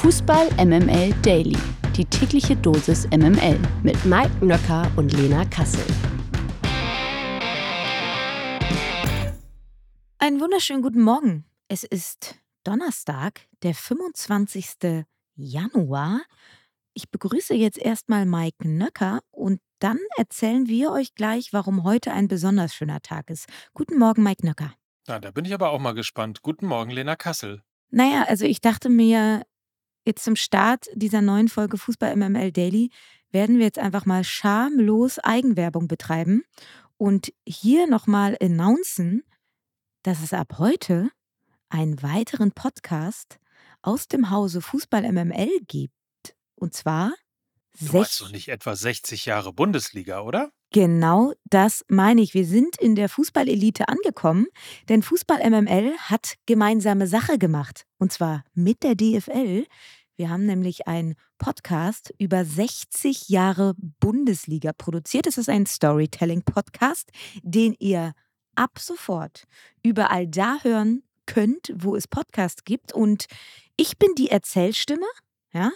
Fußball 0.00 0.48
MML 0.56 1.12
Daily. 1.20 1.58
Die 1.94 2.06
tägliche 2.06 2.56
Dosis 2.56 3.06
MML 3.08 3.58
mit 3.82 4.02
Mike 4.06 4.42
Nöcker 4.42 4.90
und 4.96 5.12
Lena 5.12 5.44
Kassel. 5.44 5.84
Einen 10.16 10.40
wunderschönen 10.40 10.80
guten 10.80 11.02
Morgen. 11.02 11.44
Es 11.68 11.84
ist 11.84 12.36
Donnerstag, 12.64 13.42
der 13.62 13.74
25. 13.74 15.04
Januar. 15.34 16.22
Ich 16.94 17.10
begrüße 17.10 17.52
jetzt 17.52 17.76
erstmal 17.76 18.24
Mike 18.24 18.66
Nöcker 18.66 19.20
und 19.30 19.60
dann 19.80 19.98
erzählen 20.16 20.66
wir 20.66 20.92
euch 20.92 21.14
gleich, 21.14 21.52
warum 21.52 21.84
heute 21.84 22.12
ein 22.14 22.26
besonders 22.26 22.74
schöner 22.74 23.02
Tag 23.02 23.28
ist. 23.28 23.50
Guten 23.74 23.98
Morgen, 23.98 24.22
Mike 24.22 24.46
Nöcker. 24.46 24.72
Na, 25.06 25.18
da 25.18 25.30
bin 25.30 25.44
ich 25.44 25.52
aber 25.52 25.68
auch 25.68 25.78
mal 25.78 25.92
gespannt. 25.92 26.40
Guten 26.40 26.64
Morgen, 26.64 26.90
Lena 26.90 27.16
Kassel. 27.16 27.60
Naja, 27.90 28.24
also 28.28 28.46
ich 28.46 28.60
dachte 28.60 28.88
mir, 28.88 29.42
jetzt 30.10 30.24
zum 30.24 30.34
Start 30.34 30.86
dieser 30.94 31.22
neuen 31.22 31.48
Folge 31.48 31.78
Fußball 31.78 32.16
MML 32.16 32.50
Daily 32.50 32.90
werden 33.30 33.58
wir 33.58 33.64
jetzt 33.64 33.78
einfach 33.78 34.06
mal 34.06 34.24
schamlos 34.24 35.20
Eigenwerbung 35.20 35.86
betreiben 35.86 36.42
und 36.96 37.32
hier 37.46 37.86
nochmal 37.86 38.36
announcen, 38.42 39.22
dass 40.02 40.20
es 40.20 40.32
ab 40.32 40.58
heute 40.58 41.10
einen 41.68 42.02
weiteren 42.02 42.50
Podcast 42.50 43.38
aus 43.82 44.08
dem 44.08 44.30
Hause 44.30 44.60
Fußball 44.60 45.10
MML 45.12 45.60
gibt. 45.68 45.94
Und 46.56 46.74
zwar 46.74 47.12
Du 47.78 47.96
meinst 47.96 48.20
doch 48.20 48.32
nicht 48.32 48.48
etwa 48.48 48.74
60 48.74 49.26
Jahre 49.26 49.52
Bundesliga, 49.52 50.22
oder? 50.22 50.50
Genau 50.72 51.32
das 51.44 51.84
meine 51.88 52.20
ich. 52.20 52.34
Wir 52.34 52.44
sind 52.44 52.76
in 52.78 52.94
der 52.94 53.08
Fußballelite 53.08 53.88
angekommen, 53.88 54.46
denn 54.88 55.02
Fußball 55.02 55.48
MML 55.48 55.96
hat 55.98 56.34
gemeinsame 56.46 57.06
Sache 57.06 57.38
gemacht. 57.38 57.86
Und 57.98 58.12
zwar 58.12 58.44
mit 58.54 58.82
der 58.82 58.96
DFL. 58.96 59.66
Wir 60.20 60.28
haben 60.28 60.44
nämlich 60.44 60.86
einen 60.86 61.14
Podcast 61.38 62.12
über 62.18 62.44
60 62.44 63.30
Jahre 63.30 63.72
Bundesliga 64.00 64.74
produziert. 64.74 65.26
Es 65.26 65.38
ist 65.38 65.48
ein 65.48 65.64
Storytelling-Podcast, 65.64 67.10
den 67.42 67.74
ihr 67.78 68.12
ab 68.54 68.78
sofort 68.78 69.44
überall 69.82 70.28
da 70.28 70.58
hören 70.62 71.04
könnt, 71.24 71.72
wo 71.74 71.96
es 71.96 72.06
Podcasts 72.06 72.64
gibt. 72.64 72.92
Und 72.92 73.28
ich 73.78 73.96
bin 73.96 74.10
die 74.14 74.28
Erzählstimme, 74.30 75.06
ja. 75.54 75.70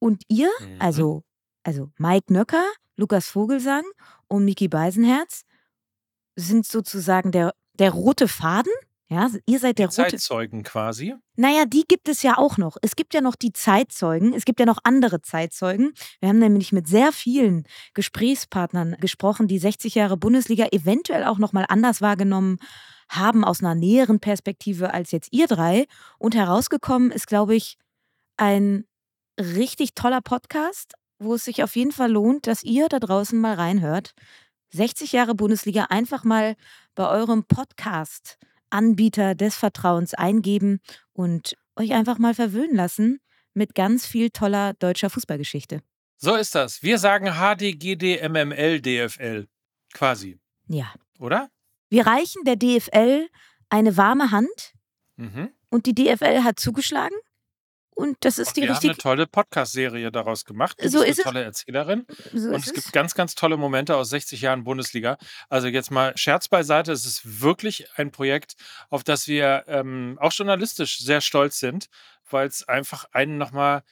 Und 0.00 0.24
ihr, 0.26 0.50
Mhm. 0.60 0.80
also, 0.80 1.22
also 1.62 1.92
Mike 1.96 2.32
Nöcker, 2.32 2.66
Lukas 2.96 3.28
Vogelsang 3.28 3.84
und 4.26 4.44
Miki 4.44 4.66
Beisenherz, 4.66 5.44
sind 6.34 6.66
sozusagen 6.66 7.30
der, 7.30 7.54
der 7.74 7.92
rote 7.92 8.26
Faden. 8.26 8.72
Ja, 9.08 9.30
ihr 9.46 9.58
seid 9.58 9.78
der 9.78 9.88
Die 9.88 10.00
rote. 10.00 10.10
Zeitzeugen 10.12 10.62
quasi. 10.62 11.14
Naja, 11.36 11.66
die 11.66 11.84
gibt 11.86 12.08
es 12.08 12.22
ja 12.22 12.38
auch 12.38 12.56
noch. 12.56 12.76
Es 12.80 12.96
gibt 12.96 13.12
ja 13.12 13.20
noch 13.20 13.36
die 13.36 13.52
Zeitzeugen. 13.52 14.32
Es 14.32 14.44
gibt 14.46 14.60
ja 14.60 14.66
noch 14.66 14.78
andere 14.82 15.20
Zeitzeugen. 15.20 15.92
Wir 16.20 16.30
haben 16.30 16.38
nämlich 16.38 16.72
mit 16.72 16.88
sehr 16.88 17.12
vielen 17.12 17.64
Gesprächspartnern 17.92 18.96
gesprochen, 19.00 19.46
die 19.46 19.58
60 19.58 19.94
Jahre 19.94 20.16
Bundesliga 20.16 20.68
eventuell 20.72 21.24
auch 21.24 21.38
nochmal 21.38 21.66
anders 21.68 22.00
wahrgenommen 22.00 22.58
haben, 23.10 23.44
aus 23.44 23.60
einer 23.60 23.74
näheren 23.74 24.20
Perspektive 24.20 24.94
als 24.94 25.10
jetzt 25.10 25.28
ihr 25.32 25.46
drei. 25.46 25.84
Und 26.18 26.34
herausgekommen 26.34 27.10
ist, 27.10 27.26
glaube 27.26 27.54
ich, 27.54 27.76
ein 28.38 28.86
richtig 29.38 29.94
toller 29.94 30.22
Podcast, 30.22 30.94
wo 31.18 31.34
es 31.34 31.44
sich 31.44 31.62
auf 31.62 31.76
jeden 31.76 31.92
Fall 31.92 32.10
lohnt, 32.10 32.46
dass 32.46 32.62
ihr 32.62 32.88
da 32.88 33.00
draußen 33.00 33.38
mal 33.38 33.54
reinhört. 33.54 34.14
60 34.70 35.12
Jahre 35.12 35.34
Bundesliga 35.34 35.84
einfach 35.90 36.24
mal 36.24 36.56
bei 36.94 37.08
eurem 37.08 37.44
Podcast-Anbieter 38.78 39.34
des 39.34 39.54
Vertrauens 39.56 40.14
eingeben 40.14 40.80
und 41.12 41.54
euch 41.76 41.92
einfach 41.92 42.18
mal 42.18 42.34
verwöhnen 42.34 42.74
lassen 42.74 43.20
mit 43.54 43.74
ganz 43.74 44.06
viel 44.06 44.30
toller 44.30 44.74
deutscher 44.74 45.10
Fußballgeschichte. 45.10 45.80
So 46.16 46.34
ist 46.34 46.54
das. 46.54 46.82
Wir 46.82 46.98
sagen 46.98 47.26
HDGD 47.34 48.20
MML 48.28 48.80
DFL. 48.80 49.46
Quasi, 49.92 50.38
Ja. 50.66 50.92
oder? 51.20 51.50
Wir 51.88 52.06
reichen 52.06 52.42
der 52.44 52.56
DFL 52.56 53.28
eine 53.68 53.96
warme 53.96 54.30
Hand 54.32 54.72
Mhm. 55.16 55.50
und 55.70 55.86
die 55.86 55.94
DFL 55.94 56.42
hat 56.42 56.58
zugeschlagen. 56.58 57.16
Und 57.94 58.16
das 58.24 58.38
ist 58.38 58.48
Und 58.48 58.56
die 58.56 58.62
wir 58.62 58.68
haben 58.70 58.82
eine 58.82 58.90
richtige. 58.90 59.02
tolle 59.02 59.26
Podcast-Serie 59.26 60.10
daraus 60.10 60.44
gemacht. 60.44 60.76
Du 60.82 60.88
So 60.88 61.02
ist 61.02 61.18
es. 61.20 61.24
eine 61.26 61.32
tolle 61.34 61.44
Erzählerin. 61.44 62.06
So 62.32 62.48
Und 62.48 62.56
es 62.56 62.72
gibt 62.72 62.78
es. 62.86 62.92
ganz, 62.92 63.14
ganz 63.14 63.34
tolle 63.34 63.56
Momente 63.56 63.96
aus 63.96 64.10
60 64.10 64.40
Jahren 64.40 64.64
Bundesliga. 64.64 65.16
Also 65.48 65.68
jetzt 65.68 65.90
mal 65.90 66.16
Scherz 66.16 66.48
beiseite. 66.48 66.92
Es 66.92 67.06
ist 67.06 67.40
wirklich 67.40 67.86
ein 67.96 68.10
Projekt, 68.10 68.56
auf 68.90 69.04
das 69.04 69.28
wir 69.28 69.64
ähm, 69.68 70.18
auch 70.20 70.32
journalistisch 70.32 70.98
sehr 70.98 71.20
stolz 71.20 71.58
sind, 71.60 71.88
weil 72.28 72.46
es 72.48 72.66
einfach 72.66 73.06
einen 73.12 73.38
nochmal 73.38 73.82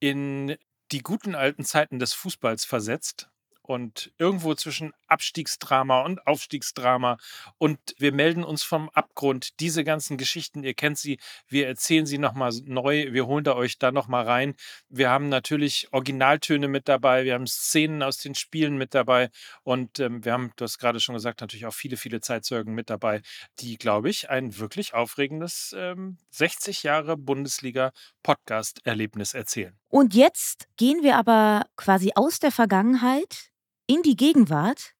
in 0.00 0.56
die 0.90 1.00
guten 1.02 1.34
alten 1.34 1.64
Zeiten 1.64 1.98
des 1.98 2.12
Fußballs 2.14 2.64
versetzt. 2.64 3.28
Und 3.62 4.12
irgendwo 4.18 4.54
zwischen 4.54 4.92
Abstiegsdrama 5.06 6.02
und 6.02 6.26
Aufstiegsdrama. 6.26 7.18
Und 7.58 7.78
wir 7.98 8.12
melden 8.12 8.44
uns 8.44 8.62
vom 8.62 8.88
Abgrund. 8.90 9.60
Diese 9.60 9.84
ganzen 9.84 10.16
Geschichten, 10.16 10.64
ihr 10.64 10.74
kennt 10.74 10.98
sie, 10.98 11.18
wir 11.48 11.68
erzählen 11.68 12.06
sie 12.06 12.18
nochmal 12.18 12.52
neu. 12.64 13.12
Wir 13.12 13.26
holen 13.26 13.44
da 13.44 13.54
euch 13.54 13.78
da 13.78 13.92
nochmal 13.92 14.24
rein. 14.24 14.54
Wir 14.88 15.10
haben 15.10 15.28
natürlich 15.28 15.88
Originaltöne 15.92 16.68
mit 16.68 16.88
dabei, 16.88 17.24
wir 17.24 17.34
haben 17.34 17.46
Szenen 17.46 18.02
aus 18.02 18.16
den 18.18 18.34
Spielen 18.34 18.76
mit 18.76 18.94
dabei 18.94 19.30
und 19.62 20.00
ähm, 20.00 20.24
wir 20.24 20.32
haben, 20.32 20.50
du 20.56 20.64
hast 20.64 20.78
gerade 20.78 20.98
schon 21.00 21.14
gesagt, 21.14 21.40
natürlich 21.40 21.66
auch 21.66 21.74
viele, 21.74 21.96
viele 21.96 22.20
Zeitzeugen 22.20 22.74
mit 22.74 22.90
dabei, 22.90 23.22
die, 23.60 23.78
glaube 23.78 24.10
ich, 24.10 24.28
ein 24.30 24.58
wirklich 24.58 24.94
aufregendes 24.94 25.72
ähm, 25.78 26.18
60 26.30 26.82
Jahre 26.82 27.16
Bundesliga-Podcast-Erlebnis 27.16 29.34
erzählen. 29.34 29.78
Und 29.88 30.14
jetzt 30.14 30.66
gehen 30.76 31.02
wir 31.02 31.16
aber 31.16 31.66
quasi 31.76 32.12
aus 32.14 32.38
der 32.38 32.52
Vergangenheit 32.52 33.51
in 33.86 34.02
die 34.02 34.16
Gegenwart 34.16 34.94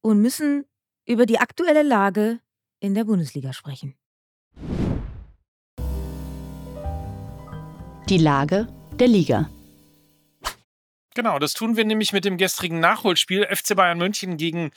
und 0.00 0.20
müssen 0.20 0.64
über 1.06 1.26
die 1.26 1.38
aktuelle 1.38 1.82
Lage 1.82 2.40
in 2.80 2.94
der 2.94 3.04
Bundesliga 3.04 3.52
sprechen. 3.52 3.94
Die 8.08 8.18
Lage 8.18 8.68
der 8.98 9.08
Liga. 9.08 9.50
Genau, 11.14 11.38
das 11.38 11.52
tun 11.52 11.76
wir 11.76 11.84
nämlich 11.84 12.12
mit 12.12 12.24
dem 12.24 12.36
gestrigen 12.36 12.78
Nachholspiel 12.78 13.44
FC 13.44 13.74
Bayern 13.74 13.98
München 13.98 14.36
gegen 14.36 14.70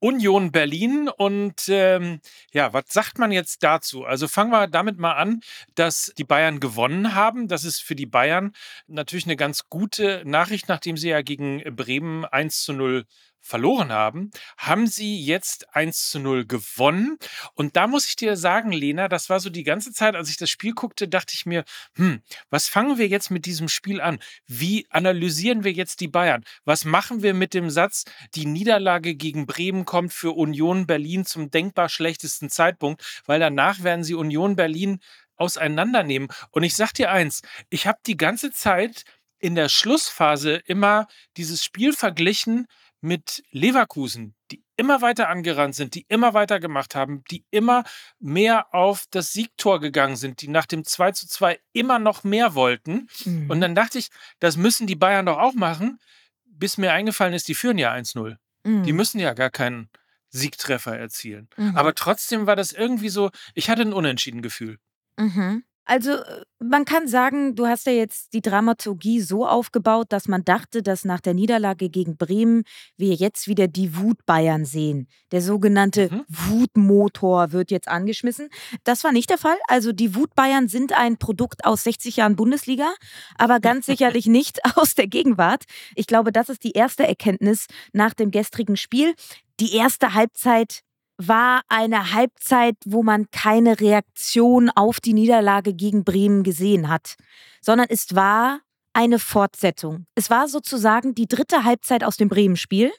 Union 0.00 0.52
Berlin. 0.52 1.08
Und 1.08 1.68
ähm, 1.68 2.20
ja, 2.52 2.72
was 2.72 2.84
sagt 2.88 3.18
man 3.18 3.32
jetzt 3.32 3.62
dazu? 3.62 4.04
Also 4.04 4.28
fangen 4.28 4.50
wir 4.50 4.66
damit 4.66 4.98
mal 4.98 5.14
an, 5.14 5.40
dass 5.74 6.12
die 6.18 6.24
Bayern 6.24 6.60
gewonnen 6.60 7.14
haben. 7.14 7.48
Das 7.48 7.64
ist 7.64 7.82
für 7.82 7.94
die 7.94 8.06
Bayern 8.06 8.52
natürlich 8.86 9.26
eine 9.26 9.36
ganz 9.36 9.68
gute 9.68 10.22
Nachricht, 10.24 10.68
nachdem 10.68 10.96
sie 10.96 11.08
ja 11.08 11.22
gegen 11.22 11.62
Bremen 11.74 12.24
1 12.24 12.62
zu 12.62 12.72
0 12.72 13.04
verloren 13.40 13.92
haben, 13.92 14.30
haben 14.56 14.86
sie 14.86 15.20
jetzt 15.20 15.74
1 15.74 16.10
zu 16.10 16.18
0 16.18 16.46
gewonnen. 16.46 17.18
Und 17.54 17.76
da 17.76 17.86
muss 17.86 18.08
ich 18.08 18.16
dir 18.16 18.36
sagen, 18.36 18.72
Lena, 18.72 19.08
das 19.08 19.30
war 19.30 19.40
so 19.40 19.50
die 19.50 19.62
ganze 19.62 19.92
Zeit, 19.92 20.14
als 20.14 20.30
ich 20.30 20.36
das 20.36 20.50
Spiel 20.50 20.72
guckte, 20.72 21.08
dachte 21.08 21.32
ich 21.34 21.46
mir, 21.46 21.64
hm, 21.94 22.22
was 22.50 22.68
fangen 22.68 22.98
wir 22.98 23.08
jetzt 23.08 23.30
mit 23.30 23.46
diesem 23.46 23.68
Spiel 23.68 24.00
an? 24.00 24.18
Wie 24.46 24.86
analysieren 24.90 25.64
wir 25.64 25.72
jetzt 25.72 26.00
die 26.00 26.08
Bayern? 26.08 26.44
Was 26.64 26.84
machen 26.84 27.22
wir 27.22 27.34
mit 27.34 27.54
dem 27.54 27.70
Satz, 27.70 28.04
die 28.34 28.46
Niederlage 28.46 29.14
gegen 29.14 29.46
Bremen 29.46 29.84
kommt 29.84 30.12
für 30.12 30.32
Union 30.32 30.86
Berlin 30.86 31.24
zum 31.24 31.50
denkbar 31.50 31.88
schlechtesten 31.88 32.50
Zeitpunkt, 32.50 33.22
weil 33.26 33.40
danach 33.40 33.82
werden 33.82 34.04
sie 34.04 34.14
Union 34.14 34.56
Berlin 34.56 35.00
auseinandernehmen. 35.36 36.28
Und 36.50 36.64
ich 36.64 36.74
sag 36.76 36.92
dir 36.92 37.10
eins, 37.10 37.42
ich 37.70 37.86
habe 37.86 37.98
die 38.06 38.16
ganze 38.16 38.50
Zeit 38.50 39.04
in 39.38 39.54
der 39.54 39.68
Schlussphase 39.68 40.56
immer 40.66 41.06
dieses 41.36 41.64
Spiel 41.64 41.92
verglichen 41.92 42.66
mit 43.00 43.42
Leverkusen, 43.50 44.34
die 44.50 44.64
immer 44.76 45.02
weiter 45.02 45.28
angerannt 45.28 45.74
sind, 45.74 45.94
die 45.94 46.06
immer 46.08 46.34
weiter 46.34 46.60
gemacht 46.60 46.94
haben, 46.94 47.22
die 47.30 47.44
immer 47.50 47.84
mehr 48.18 48.74
auf 48.74 49.04
das 49.10 49.32
Siegtor 49.32 49.80
gegangen 49.80 50.16
sind, 50.16 50.40
die 50.40 50.48
nach 50.48 50.66
dem 50.66 50.84
2 50.84 51.12
zu 51.12 51.28
2 51.28 51.60
immer 51.72 51.98
noch 51.98 52.24
mehr 52.24 52.54
wollten. 52.54 53.08
Mhm. 53.24 53.50
Und 53.50 53.60
dann 53.60 53.74
dachte 53.74 53.98
ich, 53.98 54.08
das 54.40 54.56
müssen 54.56 54.86
die 54.86 54.96
Bayern 54.96 55.26
doch 55.26 55.38
auch 55.38 55.54
machen, 55.54 55.98
bis 56.44 56.78
mir 56.78 56.92
eingefallen 56.92 57.34
ist, 57.34 57.48
die 57.48 57.54
führen 57.54 57.78
ja 57.78 57.92
1-0. 57.92 58.36
Mhm. 58.64 58.82
Die 58.82 58.92
müssen 58.92 59.20
ja 59.20 59.32
gar 59.32 59.50
keinen 59.50 59.90
Siegtreffer 60.30 60.96
erzielen. 60.96 61.48
Mhm. 61.56 61.76
Aber 61.76 61.94
trotzdem 61.94 62.46
war 62.46 62.56
das 62.56 62.72
irgendwie 62.72 63.08
so, 63.08 63.30
ich 63.54 63.70
hatte 63.70 63.82
ein 63.82 63.92
Unentschieden-Gefühl. 63.92 64.78
Mhm. 65.16 65.64
Also 65.88 66.12
äh, 66.12 66.42
man 66.60 66.84
kann 66.84 67.08
sagen, 67.08 67.54
du 67.54 67.66
hast 67.66 67.86
ja 67.86 67.92
jetzt 67.92 68.34
die 68.34 68.42
Dramaturgie 68.42 69.20
so 69.20 69.46
aufgebaut, 69.46 70.08
dass 70.10 70.28
man 70.28 70.44
dachte, 70.44 70.82
dass 70.82 71.04
nach 71.04 71.20
der 71.20 71.32
Niederlage 71.32 71.88
gegen 71.88 72.16
Bremen 72.16 72.64
wir 72.96 73.14
jetzt 73.14 73.48
wieder 73.48 73.68
die 73.68 73.96
Wut 73.96 74.18
Bayern 74.26 74.64
sehen. 74.66 75.08
Der 75.32 75.40
sogenannte 75.40 76.10
Mhm. 76.10 76.24
Wutmotor 76.28 77.52
wird 77.52 77.70
jetzt 77.70 77.88
angeschmissen. 77.88 78.50
Das 78.84 79.02
war 79.02 79.12
nicht 79.12 79.30
der 79.30 79.38
Fall. 79.38 79.56
Also 79.66 79.92
die 79.92 80.14
Wut 80.14 80.34
Bayern 80.34 80.68
sind 80.68 80.92
ein 80.92 81.16
Produkt 81.16 81.64
aus 81.64 81.84
60 81.84 82.16
Jahren 82.16 82.36
Bundesliga, 82.36 82.92
aber 83.36 83.58
ganz 83.60 83.86
sicherlich 83.86 84.26
nicht 84.26 84.60
aus 84.76 84.94
der 84.94 85.06
Gegenwart. 85.06 85.64
Ich 85.94 86.06
glaube, 86.06 86.32
das 86.32 86.50
ist 86.50 86.64
die 86.64 86.72
erste 86.72 87.06
Erkenntnis 87.06 87.66
nach 87.92 88.12
dem 88.12 88.30
gestrigen 88.30 88.76
Spiel. 88.76 89.14
Die 89.60 89.74
erste 89.74 90.12
Halbzeit 90.14 90.82
war 91.18 91.62
eine 91.68 92.12
Halbzeit, 92.12 92.76
wo 92.86 93.02
man 93.02 93.30
keine 93.30 93.80
Reaktion 93.80 94.70
auf 94.70 95.00
die 95.00 95.12
Niederlage 95.12 95.74
gegen 95.74 96.04
Bremen 96.04 96.44
gesehen 96.44 96.88
hat, 96.88 97.16
sondern 97.60 97.88
es 97.90 98.14
war 98.14 98.60
eine 98.92 99.18
Fortsetzung. 99.18 100.06
Es 100.14 100.30
war 100.30 100.48
sozusagen 100.48 101.14
die 101.14 101.26
dritte 101.26 101.64
Halbzeit 101.64 102.04
aus 102.04 102.16
dem 102.16 102.28
Bremen-Spiel 102.28 102.92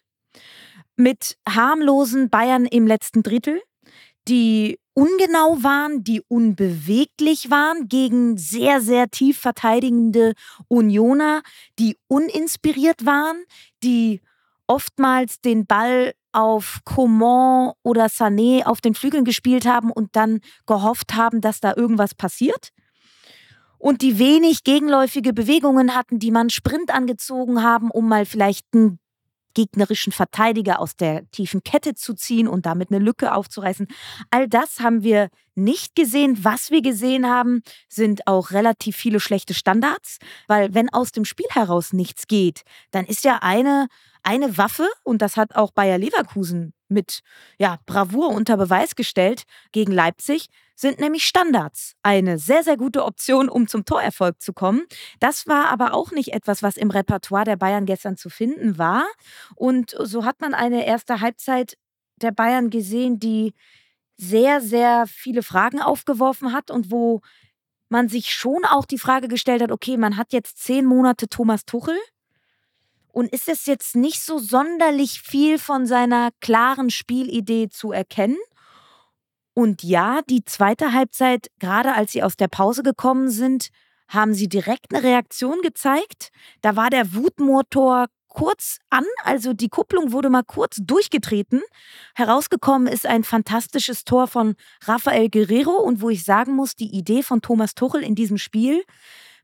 mit 0.95 1.37
harmlosen 1.47 2.29
Bayern 2.29 2.65
im 2.65 2.85
letzten 2.85 3.23
Drittel, 3.23 3.61
die 4.27 4.79
ungenau 4.93 5.63
waren, 5.63 6.03
die 6.03 6.21
unbeweglich 6.27 7.49
waren 7.49 7.87
gegen 7.87 8.37
sehr, 8.37 8.81
sehr 8.81 9.09
tief 9.09 9.39
verteidigende 9.39 10.33
Unioner, 10.67 11.41
die 11.79 11.97
uninspiriert 12.07 13.05
waren, 13.05 13.43
die 13.81 14.21
oftmals 14.69 15.41
den 15.41 15.65
Ball 15.65 16.13
auf 16.31 16.79
Coman 16.85 17.73
oder 17.83 18.05
Sané 18.05 18.63
auf 18.65 18.81
den 18.81 18.93
Flügeln 18.93 19.25
gespielt 19.25 19.65
haben 19.65 19.91
und 19.91 20.15
dann 20.15 20.41
gehofft 20.67 21.15
haben, 21.15 21.41
dass 21.41 21.59
da 21.59 21.73
irgendwas 21.75 22.13
passiert. 22.13 22.69
Und 23.79 24.01
die 24.01 24.19
wenig 24.19 24.63
gegenläufige 24.63 25.33
Bewegungen 25.33 25.95
hatten, 25.95 26.19
die 26.19 26.31
man 26.31 26.49
Sprint 26.49 26.93
angezogen 26.93 27.63
haben, 27.63 27.89
um 27.89 28.07
mal 28.07 28.25
vielleicht 28.25 28.65
einen 28.73 28.99
gegnerischen 29.55 30.13
Verteidiger 30.13 30.79
aus 30.79 30.95
der 30.95 31.29
tiefen 31.31 31.63
Kette 31.63 31.95
zu 31.95 32.13
ziehen 32.13 32.47
und 32.47 32.65
damit 32.65 32.91
eine 32.91 33.03
Lücke 33.03 33.33
aufzureißen. 33.33 33.87
All 34.29 34.47
das 34.47 34.79
haben 34.79 35.01
wir 35.01 35.29
nicht 35.55 35.95
gesehen. 35.95 36.43
Was 36.43 36.69
wir 36.69 36.81
gesehen 36.81 37.27
haben, 37.27 37.63
sind 37.87 38.27
auch 38.27 38.51
relativ 38.51 38.95
viele 38.95 39.19
schlechte 39.19 39.53
Standards, 39.53 40.19
weil 40.47 40.73
wenn 40.73 40.89
aus 40.89 41.11
dem 41.11 41.25
Spiel 41.25 41.47
heraus 41.49 41.93
nichts 41.93 42.27
geht, 42.27 42.61
dann 42.91 43.05
ist 43.05 43.23
ja 43.23 43.39
eine 43.41 43.87
eine 44.23 44.57
Waffe, 44.57 44.87
und 45.03 45.21
das 45.21 45.37
hat 45.37 45.55
auch 45.55 45.71
Bayer 45.71 45.97
Leverkusen 45.97 46.73
mit 46.87 47.21
ja, 47.57 47.79
Bravour 47.85 48.29
unter 48.29 48.57
Beweis 48.57 48.95
gestellt 48.95 49.43
gegen 49.71 49.91
Leipzig, 49.91 50.47
sind 50.75 50.99
nämlich 50.99 51.25
Standards. 51.25 51.93
Eine 52.03 52.37
sehr, 52.37 52.63
sehr 52.63 52.77
gute 52.77 53.03
Option, 53.03 53.49
um 53.49 53.67
zum 53.67 53.85
Torerfolg 53.85 54.41
zu 54.41 54.53
kommen. 54.53 54.85
Das 55.19 55.45
war 55.45 55.69
aber 55.69 55.93
auch 55.93 56.11
nicht 56.11 56.33
etwas, 56.33 56.63
was 56.63 56.77
im 56.77 56.89
Repertoire 56.89 57.43
der 57.43 57.57
Bayern 57.57 57.85
gestern 57.85 58.17
zu 58.17 58.29
finden 58.29 58.77
war. 58.77 59.05
Und 59.55 59.95
so 59.99 60.25
hat 60.25 60.41
man 60.41 60.53
eine 60.53 60.85
erste 60.85 61.21
Halbzeit 61.21 61.77
der 62.17 62.31
Bayern 62.31 62.69
gesehen, 62.69 63.19
die 63.19 63.53
sehr, 64.17 64.61
sehr 64.61 65.05
viele 65.07 65.43
Fragen 65.43 65.81
aufgeworfen 65.81 66.53
hat 66.53 66.71
und 66.71 66.91
wo 66.91 67.21
man 67.89 68.07
sich 68.07 68.33
schon 68.33 68.65
auch 68.65 68.85
die 68.85 68.99
Frage 68.99 69.27
gestellt 69.27 69.61
hat, 69.61 69.71
okay, 69.71 69.97
man 69.97 70.17
hat 70.17 70.33
jetzt 70.33 70.59
zehn 70.59 70.85
Monate 70.85 71.27
Thomas 71.27 71.65
Tuchel 71.65 71.97
und 73.11 73.31
ist 73.33 73.49
es 73.49 73.65
jetzt 73.65 73.95
nicht 73.95 74.21
so 74.21 74.39
sonderlich 74.39 75.21
viel 75.21 75.59
von 75.59 75.85
seiner 75.85 76.29
klaren 76.41 76.89
Spielidee 76.89 77.69
zu 77.69 77.91
erkennen? 77.91 78.37
Und 79.53 79.83
ja, 79.83 80.21
die 80.29 80.45
zweite 80.45 80.93
Halbzeit, 80.93 81.47
gerade 81.59 81.93
als 81.93 82.11
sie 82.11 82.23
aus 82.23 82.37
der 82.37 82.47
Pause 82.47 82.83
gekommen 82.83 83.29
sind, 83.29 83.69
haben 84.07 84.33
sie 84.33 84.47
direkt 84.47 84.93
eine 84.93 85.03
Reaktion 85.03 85.61
gezeigt. 85.61 86.29
Da 86.61 86.75
war 86.75 86.89
der 86.89 87.13
Wutmotor 87.13 88.07
kurz 88.29 88.77
an, 88.89 89.03
also 89.23 89.53
die 89.53 89.69
Kupplung 89.69 90.11
wurde 90.11 90.29
mal 90.29 90.43
kurz 90.43 90.77
durchgetreten. 90.81 91.61
Herausgekommen 92.15 92.87
ist 92.87 93.05
ein 93.05 93.23
fantastisches 93.23 94.05
Tor 94.05 94.27
von 94.27 94.55
Rafael 94.83 95.29
Guerrero 95.29 95.71
und 95.81 96.01
wo 96.01 96.09
ich 96.09 96.23
sagen 96.23 96.55
muss, 96.55 96.75
die 96.75 96.95
Idee 96.95 97.23
von 97.23 97.41
Thomas 97.41 97.75
Tuchel 97.75 98.01
in 98.01 98.15
diesem 98.15 98.37
Spiel, 98.37 98.83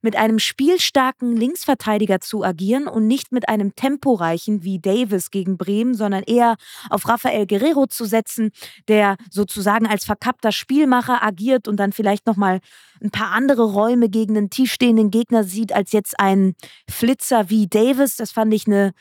mit 0.06 0.16
einem 0.16 0.38
spielstarken 0.38 1.36
Linksverteidiger 1.36 2.22
zu 2.22 2.44
agieren 2.44 2.88
und 2.88 3.07
nicht 3.07 3.31
mit 3.31 3.50
einem 3.50 3.75
temporeichen 3.75 4.63
wie 4.63 4.80
Davis 4.80 5.31
gegen 5.31 5.57
Bremen, 5.57 5.96
sondern 5.96 6.22
eher 6.22 6.57
auf 6.92 7.10
Rafael 7.10 7.48
Guerrero 7.48 7.88
zu 7.88 8.06
setzen, 8.06 8.52
der 8.88 9.18
sozusagen 9.31 9.88
als 9.88 10.06
verkappter 10.06 10.52
Spielmacher 10.52 11.24
agiert 11.24 11.68
und 11.68 11.78
dann 11.78 11.92
vielleicht 11.92 12.28
noch 12.28 12.36
mal 12.36 12.60
ein 13.02 13.10
paar 13.10 13.31
andere 13.31 13.63
Räume 13.63 14.07
gegen 14.07 14.38
einen 14.38 14.52
tiefstehenden 14.52 15.10
Gegner 15.10 15.44
sieht 15.44 15.74
als 15.74 15.92
jetzt 15.92 16.19
ein 16.19 16.54
Flitzer 16.88 17.50
wie 17.50 17.68
Davis. 17.68 18.16
Das 18.16 18.31
fand 18.31 18.54
ich 18.54 18.68
eine 18.68 18.94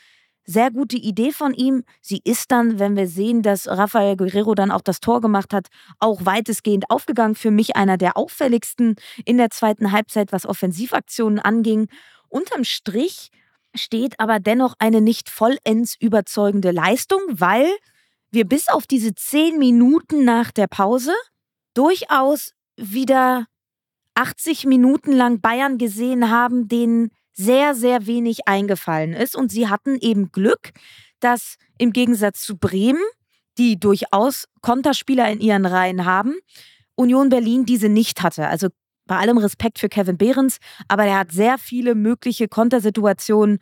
sehr 0.45 0.71
gute 0.71 0.97
Idee 0.97 1.31
von 1.31 1.53
ihm. 1.53 1.83
Sie 2.01 2.21
ist 2.23 2.51
dann, 2.51 2.79
wenn 2.79 2.95
wir 2.95 3.07
sehen, 3.07 3.41
dass 3.41 3.67
Rafael 3.67 4.15
Guerrero 4.15 4.55
dann 4.55 4.71
auch 4.71 4.81
das 4.81 4.99
Tor 4.99 5.21
gemacht 5.21 5.53
hat, 5.53 5.67
auch 5.99 6.25
weitestgehend 6.25 6.89
aufgegangen. 6.89 7.35
Für 7.35 7.51
mich 7.51 7.75
einer 7.75 7.97
der 7.97 8.15
auffälligsten 8.15 8.95
in 9.25 9.37
der 9.37 9.49
zweiten 9.49 9.91
Halbzeit, 9.91 10.31
was 10.31 10.45
Offensivaktionen 10.45 11.39
anging. 11.39 11.87
Unterm 12.29 12.63
Strich 12.63 13.31
steht 13.73 14.19
aber 14.19 14.39
dennoch 14.39 14.75
eine 14.79 15.01
nicht 15.01 15.29
vollends 15.29 15.95
überzeugende 15.99 16.71
Leistung, 16.71 17.19
weil 17.29 17.67
wir 18.31 18.45
bis 18.45 18.67
auf 18.67 18.87
diese 18.87 19.15
zehn 19.15 19.57
Minuten 19.57 20.25
nach 20.25 20.51
der 20.51 20.67
Pause 20.67 21.13
durchaus 21.73 22.53
wieder 22.77 23.45
80 24.15 24.65
Minuten 24.65 25.11
lang 25.11 25.41
Bayern 25.41 25.77
gesehen 25.77 26.29
haben, 26.29 26.67
denen 26.67 27.11
sehr, 27.35 27.75
sehr 27.75 28.07
wenig 28.07 28.47
eingefallen 28.47 29.13
ist. 29.13 29.35
Und 29.35 29.51
sie 29.51 29.67
hatten 29.67 29.97
eben 29.99 30.31
Glück, 30.31 30.71
dass 31.19 31.55
im 31.77 31.93
Gegensatz 31.93 32.41
zu 32.41 32.57
Bremen, 32.57 33.03
die 33.57 33.79
durchaus 33.79 34.45
Konterspieler 34.61 35.29
in 35.29 35.39
ihren 35.39 35.65
Reihen 35.65 36.05
haben, 36.05 36.35
Union 36.95 37.29
Berlin 37.29 37.65
diese 37.65 37.89
nicht 37.89 38.23
hatte. 38.23 38.47
Also 38.47 38.69
bei 39.05 39.17
allem 39.17 39.37
Respekt 39.37 39.79
für 39.79 39.89
Kevin 39.89 40.17
Behrens, 40.17 40.57
aber 40.87 41.05
er 41.05 41.19
hat 41.19 41.31
sehr 41.31 41.57
viele 41.57 41.93
mögliche 41.93 42.47
Kontersituationen 42.47 43.59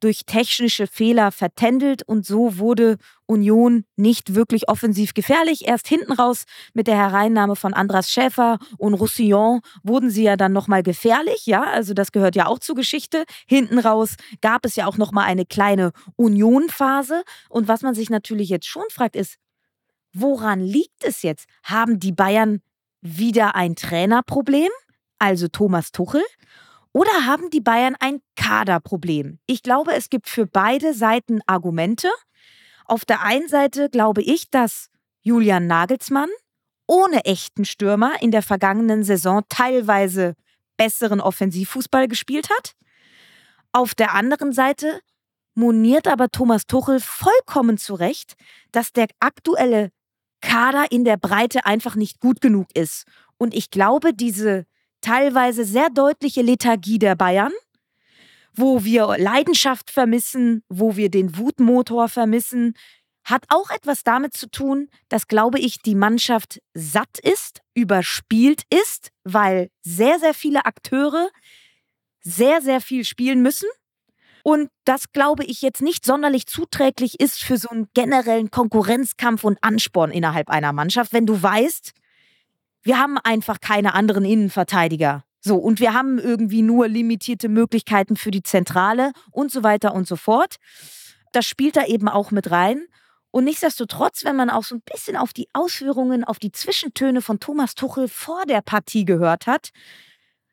durch 0.00 0.24
technische 0.26 0.86
Fehler 0.86 1.32
vertändelt 1.32 2.02
und 2.02 2.26
so 2.26 2.58
wurde 2.58 2.96
Union 3.26 3.84
nicht 3.96 4.34
wirklich 4.34 4.68
offensiv 4.68 5.14
gefährlich. 5.14 5.66
Erst 5.66 5.88
hinten 5.88 6.12
raus 6.12 6.44
mit 6.74 6.86
der 6.86 6.96
Hereinnahme 6.96 7.56
von 7.56 7.74
Andras 7.74 8.10
Schäfer 8.10 8.58
und 8.78 8.94
Roussillon 8.94 9.60
wurden 9.82 10.10
sie 10.10 10.24
ja 10.24 10.36
dann 10.36 10.52
nochmal 10.52 10.82
gefährlich, 10.82 11.46
ja, 11.46 11.62
also 11.62 11.94
das 11.94 12.12
gehört 12.12 12.36
ja 12.36 12.46
auch 12.46 12.58
zur 12.58 12.76
Geschichte. 12.76 13.24
Hinten 13.46 13.78
raus 13.78 14.16
gab 14.40 14.64
es 14.64 14.76
ja 14.76 14.86
auch 14.86 14.96
nochmal 14.96 15.26
eine 15.26 15.46
kleine 15.46 15.92
Union-Phase 16.16 17.22
und 17.48 17.68
was 17.68 17.82
man 17.82 17.94
sich 17.94 18.10
natürlich 18.10 18.48
jetzt 18.48 18.66
schon 18.66 18.84
fragt 18.90 19.16
ist, 19.16 19.36
woran 20.12 20.60
liegt 20.60 21.04
es 21.04 21.22
jetzt? 21.22 21.46
Haben 21.62 21.98
die 21.98 22.12
Bayern 22.12 22.60
wieder 23.00 23.54
ein 23.54 23.76
Trainerproblem? 23.76 24.70
Also 25.18 25.48
Thomas 25.48 25.92
Tuchel? 25.92 26.22
Oder 26.96 27.26
haben 27.26 27.50
die 27.50 27.60
Bayern 27.60 27.94
ein 28.00 28.22
Kaderproblem? 28.36 29.38
Ich 29.46 29.62
glaube, 29.62 29.92
es 29.92 30.08
gibt 30.08 30.30
für 30.30 30.46
beide 30.46 30.94
Seiten 30.94 31.40
Argumente. 31.46 32.08
Auf 32.86 33.04
der 33.04 33.20
einen 33.20 33.48
Seite 33.48 33.90
glaube 33.90 34.22
ich, 34.22 34.48
dass 34.48 34.88
Julian 35.20 35.66
Nagelsmann 35.66 36.30
ohne 36.86 37.26
echten 37.26 37.66
Stürmer 37.66 38.14
in 38.22 38.30
der 38.30 38.40
vergangenen 38.40 39.04
Saison 39.04 39.42
teilweise 39.50 40.36
besseren 40.78 41.20
Offensivfußball 41.20 42.08
gespielt 42.08 42.48
hat. 42.48 42.72
Auf 43.72 43.94
der 43.94 44.14
anderen 44.14 44.54
Seite 44.54 45.02
moniert 45.54 46.08
aber 46.08 46.30
Thomas 46.30 46.66
Tuchel 46.66 47.00
vollkommen 47.00 47.76
zu 47.76 47.92
Recht, 47.92 48.36
dass 48.72 48.94
der 48.94 49.08
aktuelle 49.20 49.90
Kader 50.40 50.86
in 50.90 51.04
der 51.04 51.18
Breite 51.18 51.66
einfach 51.66 51.94
nicht 51.94 52.20
gut 52.20 52.40
genug 52.40 52.68
ist. 52.72 53.04
Und 53.36 53.52
ich 53.52 53.70
glaube, 53.70 54.14
diese 54.14 54.64
teilweise 55.00 55.64
sehr 55.64 55.90
deutliche 55.90 56.42
Lethargie 56.42 56.98
der 56.98 57.16
Bayern, 57.16 57.52
wo 58.54 58.84
wir 58.84 59.16
Leidenschaft 59.18 59.90
vermissen, 59.90 60.62
wo 60.68 60.96
wir 60.96 61.10
den 61.10 61.36
Wutmotor 61.36 62.08
vermissen, 62.08 62.74
hat 63.24 63.44
auch 63.48 63.70
etwas 63.70 64.04
damit 64.04 64.34
zu 64.34 64.48
tun, 64.48 64.88
dass, 65.08 65.26
glaube 65.26 65.58
ich, 65.58 65.82
die 65.82 65.96
Mannschaft 65.96 66.60
satt 66.74 67.18
ist, 67.18 67.60
überspielt 67.74 68.62
ist, 68.70 69.10
weil 69.24 69.68
sehr, 69.82 70.20
sehr 70.20 70.32
viele 70.32 70.64
Akteure 70.64 71.28
sehr, 72.26 72.60
sehr 72.60 72.80
viel 72.80 73.04
spielen 73.04 73.40
müssen. 73.40 73.68
Und 74.42 74.70
das, 74.84 75.12
glaube 75.12 75.44
ich, 75.44 75.62
jetzt 75.62 75.80
nicht 75.80 76.04
sonderlich 76.04 76.46
zuträglich 76.46 77.18
ist 77.20 77.42
für 77.42 77.56
so 77.56 77.68
einen 77.68 77.88
generellen 77.94 78.50
Konkurrenzkampf 78.50 79.44
und 79.44 79.58
Ansporn 79.60 80.10
innerhalb 80.10 80.50
einer 80.50 80.72
Mannschaft, 80.72 81.12
wenn 81.12 81.26
du 81.26 81.40
weißt, 81.40 81.92
wir 82.86 83.00
haben 83.00 83.18
einfach 83.18 83.58
keine 83.60 83.94
anderen 83.94 84.24
Innenverteidiger. 84.24 85.24
So, 85.40 85.56
und 85.56 85.80
wir 85.80 85.92
haben 85.92 86.20
irgendwie 86.20 86.62
nur 86.62 86.86
limitierte 86.86 87.48
Möglichkeiten 87.48 88.14
für 88.14 88.30
die 88.30 88.44
Zentrale 88.44 89.10
und 89.32 89.50
so 89.50 89.64
weiter 89.64 89.92
und 89.92 90.06
so 90.06 90.14
fort. 90.14 90.54
Das 91.32 91.46
spielt 91.46 91.74
da 91.74 91.84
eben 91.84 92.08
auch 92.08 92.30
mit 92.30 92.52
rein. 92.52 92.86
Und 93.32 93.42
nichtsdestotrotz, 93.44 94.24
wenn 94.24 94.36
man 94.36 94.50
auch 94.50 94.62
so 94.62 94.76
ein 94.76 94.82
bisschen 94.82 95.16
auf 95.16 95.32
die 95.32 95.48
Ausführungen, 95.52 96.22
auf 96.22 96.38
die 96.38 96.52
Zwischentöne 96.52 97.22
von 97.22 97.40
Thomas 97.40 97.74
Tuchel 97.74 98.06
vor 98.06 98.46
der 98.46 98.62
Partie 98.62 99.04
gehört 99.04 99.48
hat, 99.48 99.70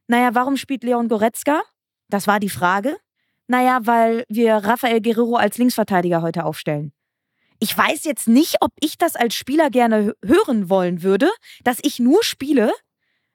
naja, 0.07 0.31
warum 0.33 0.57
spielt 0.57 0.83
Leon 0.83 1.09
Goretzka? 1.09 1.61
Das 2.09 2.25
war 2.25 2.39
die 2.39 2.49
Frage. 2.49 2.97
Naja, 3.47 3.81
weil 3.83 4.25
wir 4.27 4.55
Rafael 4.55 5.01
Guerrero 5.01 5.35
als 5.35 5.59
Linksverteidiger 5.59 6.23
heute 6.23 6.45
aufstellen. 6.45 6.93
Ich 7.63 7.77
weiß 7.77 8.03
jetzt 8.03 8.27
nicht, 8.27 8.57
ob 8.59 8.73
ich 8.81 8.97
das 8.97 9.15
als 9.15 9.35
Spieler 9.35 9.69
gerne 9.69 10.17
hören 10.21 10.69
wollen 10.69 11.01
würde, 11.01 11.29
dass 11.63 11.77
ich 11.81 11.97
nur 11.97 12.21
spiele, 12.21 12.73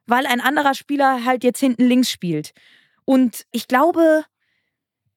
weil 0.04 0.26
ein 0.26 0.42
anderer 0.42 0.75
Spieler 0.75 1.25
halt 1.25 1.44
jetzt 1.44 1.61
hinten 1.61 1.87
links 1.87 2.11
spielt. 2.11 2.50
Und 3.06 3.47
ich 3.52 3.68
glaube, 3.68 4.26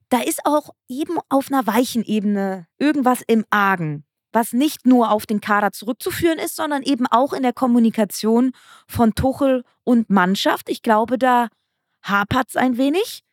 da 0.07 0.21
ist 0.21 0.45
auch 0.45 0.69
eben 0.87 1.17
auf 1.27 1.51
einer 1.51 1.67
weichen 1.67 2.05
Ebene 2.05 2.67
irgendwas 2.77 3.21
im 3.27 3.43
Argen. 3.49 4.05
was 4.31 4.53
nicht 4.53 4.85
nur 4.85 5.11
auf 5.11 5.25
den 5.25 5.41
Kader 5.41 5.73
zurückzuführen 5.73 6.39
ist, 6.39 6.55
sondern 6.55 6.81
eben 6.81 7.05
auch 7.05 7.33
in 7.33 7.43
der 7.43 7.51
Kommunikation 7.51 8.53
von 8.87 9.13
Tuchel 9.13 9.65
und 9.83 10.09
Mannschaft. 10.09 10.69
Ich 10.69 10.83
glaube, 10.83 11.17
da 11.17 11.49
hapert 12.01 12.47
es 12.47 12.55
ein 12.55 12.77
wenig. 12.77 13.25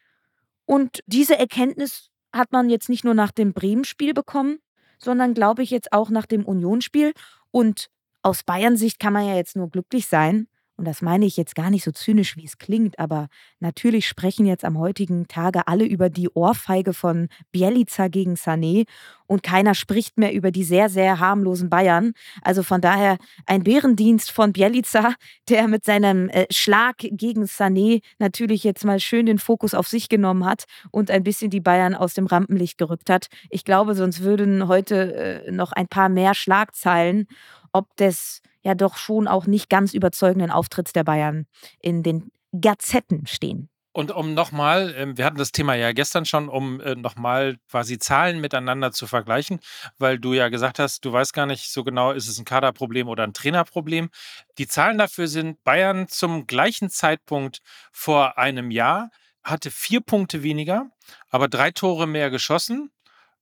Und 0.65 1.05
diese 1.07 1.39
Erkenntnis 1.39 2.11
hat 2.33 2.51
man 2.51 2.69
jetzt 2.69 2.89
nicht 2.89 3.05
nur 3.05 3.15
nach 3.15 3.31
dem 3.31 3.53
Bremen-Spiel 3.53 4.13
bekommen, 4.13 4.59
sondern 4.99 5.35
glaube 5.35 5.63
ich 5.63 5.71
jetzt 5.71 5.93
auch 5.93 6.11
nach 6.11 6.27
dem 6.27 6.45
Unionsspiel. 6.45 7.13
Und 7.51 7.89
aus 8.23 8.43
Bayern-Sicht 8.43 8.99
kann 8.99 9.13
man 9.13 9.27
ja 9.27 9.37
jetzt 9.37 9.57
nur 9.57 9.71
glücklich 9.71 10.07
sein, 10.07 10.49
und 10.79 10.85
das 10.87 11.03
meine 11.03 11.27
ich 11.27 11.37
jetzt 11.37 11.57
gar 11.57 11.71
nicht 11.71 11.83
so 11.83 11.91
zynisch, 11.91 12.37
wie 12.37 12.45
es 12.45 12.57
klingt, 12.57 13.01
aber 13.01 13.27
natürlich 13.59 14.07
sprechen 14.07 14.47
jetzt 14.47 14.65
am 14.65 14.79
heutigen 14.79 15.27
Tage 15.27 15.67
alle 15.67 15.85
über 15.85 16.09
die 16.09 16.29
Ohrfeige 16.31 16.95
von 16.95 17.29
Bielica 17.51 18.07
gegen 18.07 18.35
Sané 18.35 18.87
und 19.27 19.43
keiner 19.43 19.75
spricht 19.75 20.19
mehr 20.19 20.33
über 20.33 20.53
die 20.53 20.63
sehr, 20.63 20.89
sehr 20.89 21.19
harmlosen 21.19 21.69
Bayern. 21.69 22.13
Also 22.43 22.63
von 22.63 22.81
daher 22.81 23.19
ein 23.45 23.65
Bärendienst 23.65 24.31
von 24.31 24.53
Bielica, 24.53 25.15
der 25.49 25.67
mit 25.67 25.85
seinem 25.85 26.29
äh, 26.29 26.47
Schlag 26.53 26.99
gegen 26.99 27.43
Sané 27.43 28.01
natürlich 28.21 28.63
jetzt 28.63 28.85
mal 28.85 29.01
schön 29.01 29.27
den 29.27 29.41
Fokus 29.41 29.75
auf 29.75 29.89
sich 29.89 30.09
genommen 30.09 30.45
hat 30.45 30.67
und 30.93 31.11
ein 31.11 31.25
bisschen 31.25 31.51
die 31.51 31.61
Bayern 31.61 31.97
aus 31.97 32.15
dem 32.15 32.27
Rampenlicht 32.27 32.79
gerückt 32.79 33.11
hat. 33.11 33.27
Ich 33.51 33.65
glaube, 33.65 33.97
sonst 33.97 34.23
würden 34.23 34.69
heute 34.69 35.45
äh, 35.45 35.51
noch 35.51 35.73
ein 35.73 35.89
paar 35.89 36.09
mehr 36.09 36.35
Schlagzeilen 36.35 37.27
ob 37.73 37.95
des 37.97 38.41
ja 38.63 38.75
doch 38.75 38.97
schon 38.97 39.29
auch 39.29 39.47
nicht 39.47 39.71
ganz 39.71 39.95
überzeugenden 39.95 40.51
Auftritts 40.51 40.93
der 40.93 41.05
Bayern 41.05 41.47
in 41.81 42.03
den 42.03 42.31
Gazetten 42.53 43.27
stehen. 43.27 43.69
Und 43.93 44.13
um 44.13 44.33
nochmal, 44.35 44.95
ähm, 44.97 45.19
wir 45.19 45.25
hatten 45.25 45.39
das 45.39 45.51
Thema 45.51 45.75
ja 45.75 45.93
gestern 45.93 46.25
schon, 46.25 46.49
um 46.49 46.81
äh, 46.81 46.95
nochmal 46.95 47.57
quasi 47.69 47.99
Zahlen 47.99 48.41
miteinander 48.41 48.93
zu 48.93 49.09
vergleichen, 49.09 49.59
weil 49.99 50.21
du 50.21 50.35
ja 50.35 50.51
gesagt 50.51 50.79
hast, 50.79 51.05
du 51.05 51.13
weißt 51.13 51.33
gar 51.33 51.47
nicht 51.47 51.73
so 51.73 51.83
genau, 51.83 52.13
ist 52.13 52.29
es 52.29 52.39
ein 52.39 52.45
Kaderproblem 52.45 53.09
oder 53.09 53.25
ein 53.25 53.33
Trainerproblem. 53.33 54.11
Die 54.59 54.69
Zahlen 54.69 54.99
dafür 54.99 55.27
sind, 55.27 55.65
Bayern 55.65 56.07
zum 56.07 56.47
gleichen 56.47 56.91
Zeitpunkt 56.91 57.59
vor 57.91 58.39
einem 58.39 58.71
Jahr 58.71 59.11
hatte 59.43 59.71
vier 59.73 60.01
Punkte 60.01 60.45
weniger, 60.45 60.91
aber 61.29 61.49
drei 61.49 61.73
Tore 61.73 62.07
mehr 62.07 62.31
geschossen 62.31 62.93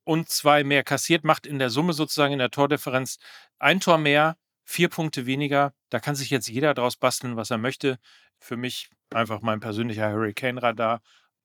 und 0.05 0.31
zwei 0.31 0.65
mehr 0.65 0.85
kassiert, 0.85 1.25
macht 1.25 1.47
in 1.47 1.59
der 1.59 1.69
Summe 1.69 1.93
sozusagen 1.93 2.33
in 2.33 2.39
der 2.39 2.51
Tordifferenz 2.51 3.19
ein 3.59 3.81
Tor 3.81 3.99
mehr, 3.99 4.37
vier 4.67 4.89
Punkte 4.89 5.25
weniger. 5.25 5.73
Da 5.89 6.01
kann 6.01 6.17
sich 6.17 6.29
jetzt 6.29 6.49
jeder 6.49 6.75
draus 6.75 6.97
basteln, 6.97 7.37
was 7.37 7.51
er 7.51 7.59
möchte. 7.59 7.99
Für 8.39 8.57
mich 8.57 8.91
einfach 9.15 9.41
mein 9.41 9.61
persönlicher 9.61 10.11
Hurricane-Radar. 10.11 11.01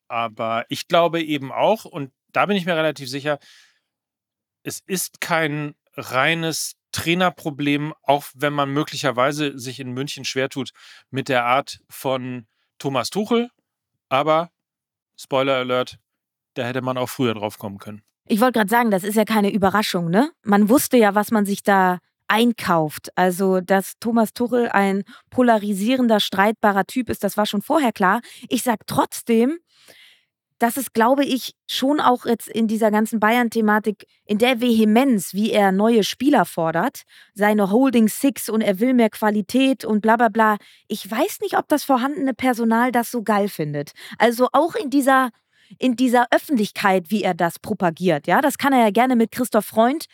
Aber 0.09 0.65
ich 0.67 0.87
glaube 0.89 1.21
eben 1.21 1.51
auch, 1.53 1.85
und 1.85 2.11
da 2.33 2.47
bin 2.47 2.57
ich 2.57 2.65
mir 2.65 2.75
relativ 2.75 3.09
sicher, 3.09 3.39
es 4.63 4.81
ist 4.85 5.21
kein 5.21 5.75
reines 5.93 6.75
Trainerproblem, 6.91 7.93
auch 8.03 8.25
wenn 8.35 8.53
man 8.53 8.73
möglicherweise 8.73 9.57
sich 9.57 9.79
in 9.79 9.91
München 9.91 10.25
schwer 10.25 10.49
tut 10.49 10.71
mit 11.09 11.29
der 11.29 11.45
Art 11.45 11.79
von 11.89 12.47
Thomas 12.79 13.09
Tuchel. 13.09 13.49
Aber, 14.09 14.51
Spoiler 15.17 15.57
Alert, 15.57 15.99
da 16.55 16.65
hätte 16.65 16.81
man 16.81 16.97
auch 16.97 17.07
früher 17.07 17.33
drauf 17.33 17.57
kommen 17.57 17.77
können. 17.77 18.01
Ich 18.27 18.41
wollte 18.41 18.59
gerade 18.59 18.69
sagen, 18.69 18.91
das 18.91 19.03
ist 19.03 19.15
ja 19.15 19.25
keine 19.25 19.51
Überraschung, 19.51 20.09
ne? 20.09 20.31
Man 20.43 20.67
wusste 20.69 20.97
ja, 20.97 21.15
was 21.15 21.31
man 21.31 21.45
sich 21.45 21.63
da 21.63 21.99
einkauft. 22.31 23.09
Also, 23.15 23.59
dass 23.59 23.93
Thomas 23.99 24.33
Tuchel 24.33 24.69
ein 24.69 25.03
polarisierender, 25.29 26.19
streitbarer 26.19 26.85
Typ 26.85 27.09
ist, 27.09 27.23
das 27.23 27.37
war 27.37 27.45
schon 27.45 27.61
vorher 27.61 27.91
klar. 27.91 28.21
Ich 28.49 28.63
sage 28.63 28.83
trotzdem, 28.87 29.59
dass 30.57 30.77
es, 30.77 30.93
glaube 30.93 31.25
ich, 31.25 31.55
schon 31.67 31.99
auch 31.99 32.25
jetzt 32.25 32.47
in 32.47 32.67
dieser 32.67 32.91
ganzen 32.91 33.19
Bayern-Thematik, 33.19 34.05
in 34.25 34.37
der 34.37 34.61
Vehemenz, 34.61 35.33
wie 35.33 35.51
er 35.51 35.71
neue 35.71 36.03
Spieler 36.03 36.45
fordert, 36.45 37.01
seine 37.33 37.71
Holding 37.71 38.07
Six 38.07 38.47
und 38.47 38.61
er 38.61 38.79
will 38.79 38.93
mehr 38.93 39.09
Qualität 39.09 39.83
und 39.83 40.01
bla 40.01 40.17
bla 40.17 40.29
bla. 40.29 40.57
Ich 40.87 41.09
weiß 41.09 41.39
nicht, 41.41 41.57
ob 41.57 41.67
das 41.67 41.83
vorhandene 41.83 42.35
Personal 42.35 42.91
das 42.91 43.09
so 43.11 43.23
geil 43.23 43.49
findet. 43.49 43.91
Also 44.19 44.49
auch 44.53 44.75
in 44.75 44.89
dieser 44.89 45.29
in 45.79 45.95
dieser 45.95 46.27
Öffentlichkeit, 46.31 47.11
wie 47.11 47.23
er 47.23 47.33
das 47.33 47.57
propagiert. 47.57 48.27
Ja, 48.27 48.41
das 48.41 48.57
kann 48.57 48.73
er 48.73 48.79
ja 48.83 48.91
gerne 48.91 49.15
mit 49.15 49.31
Christoph 49.31 49.65
Freund 49.65 50.05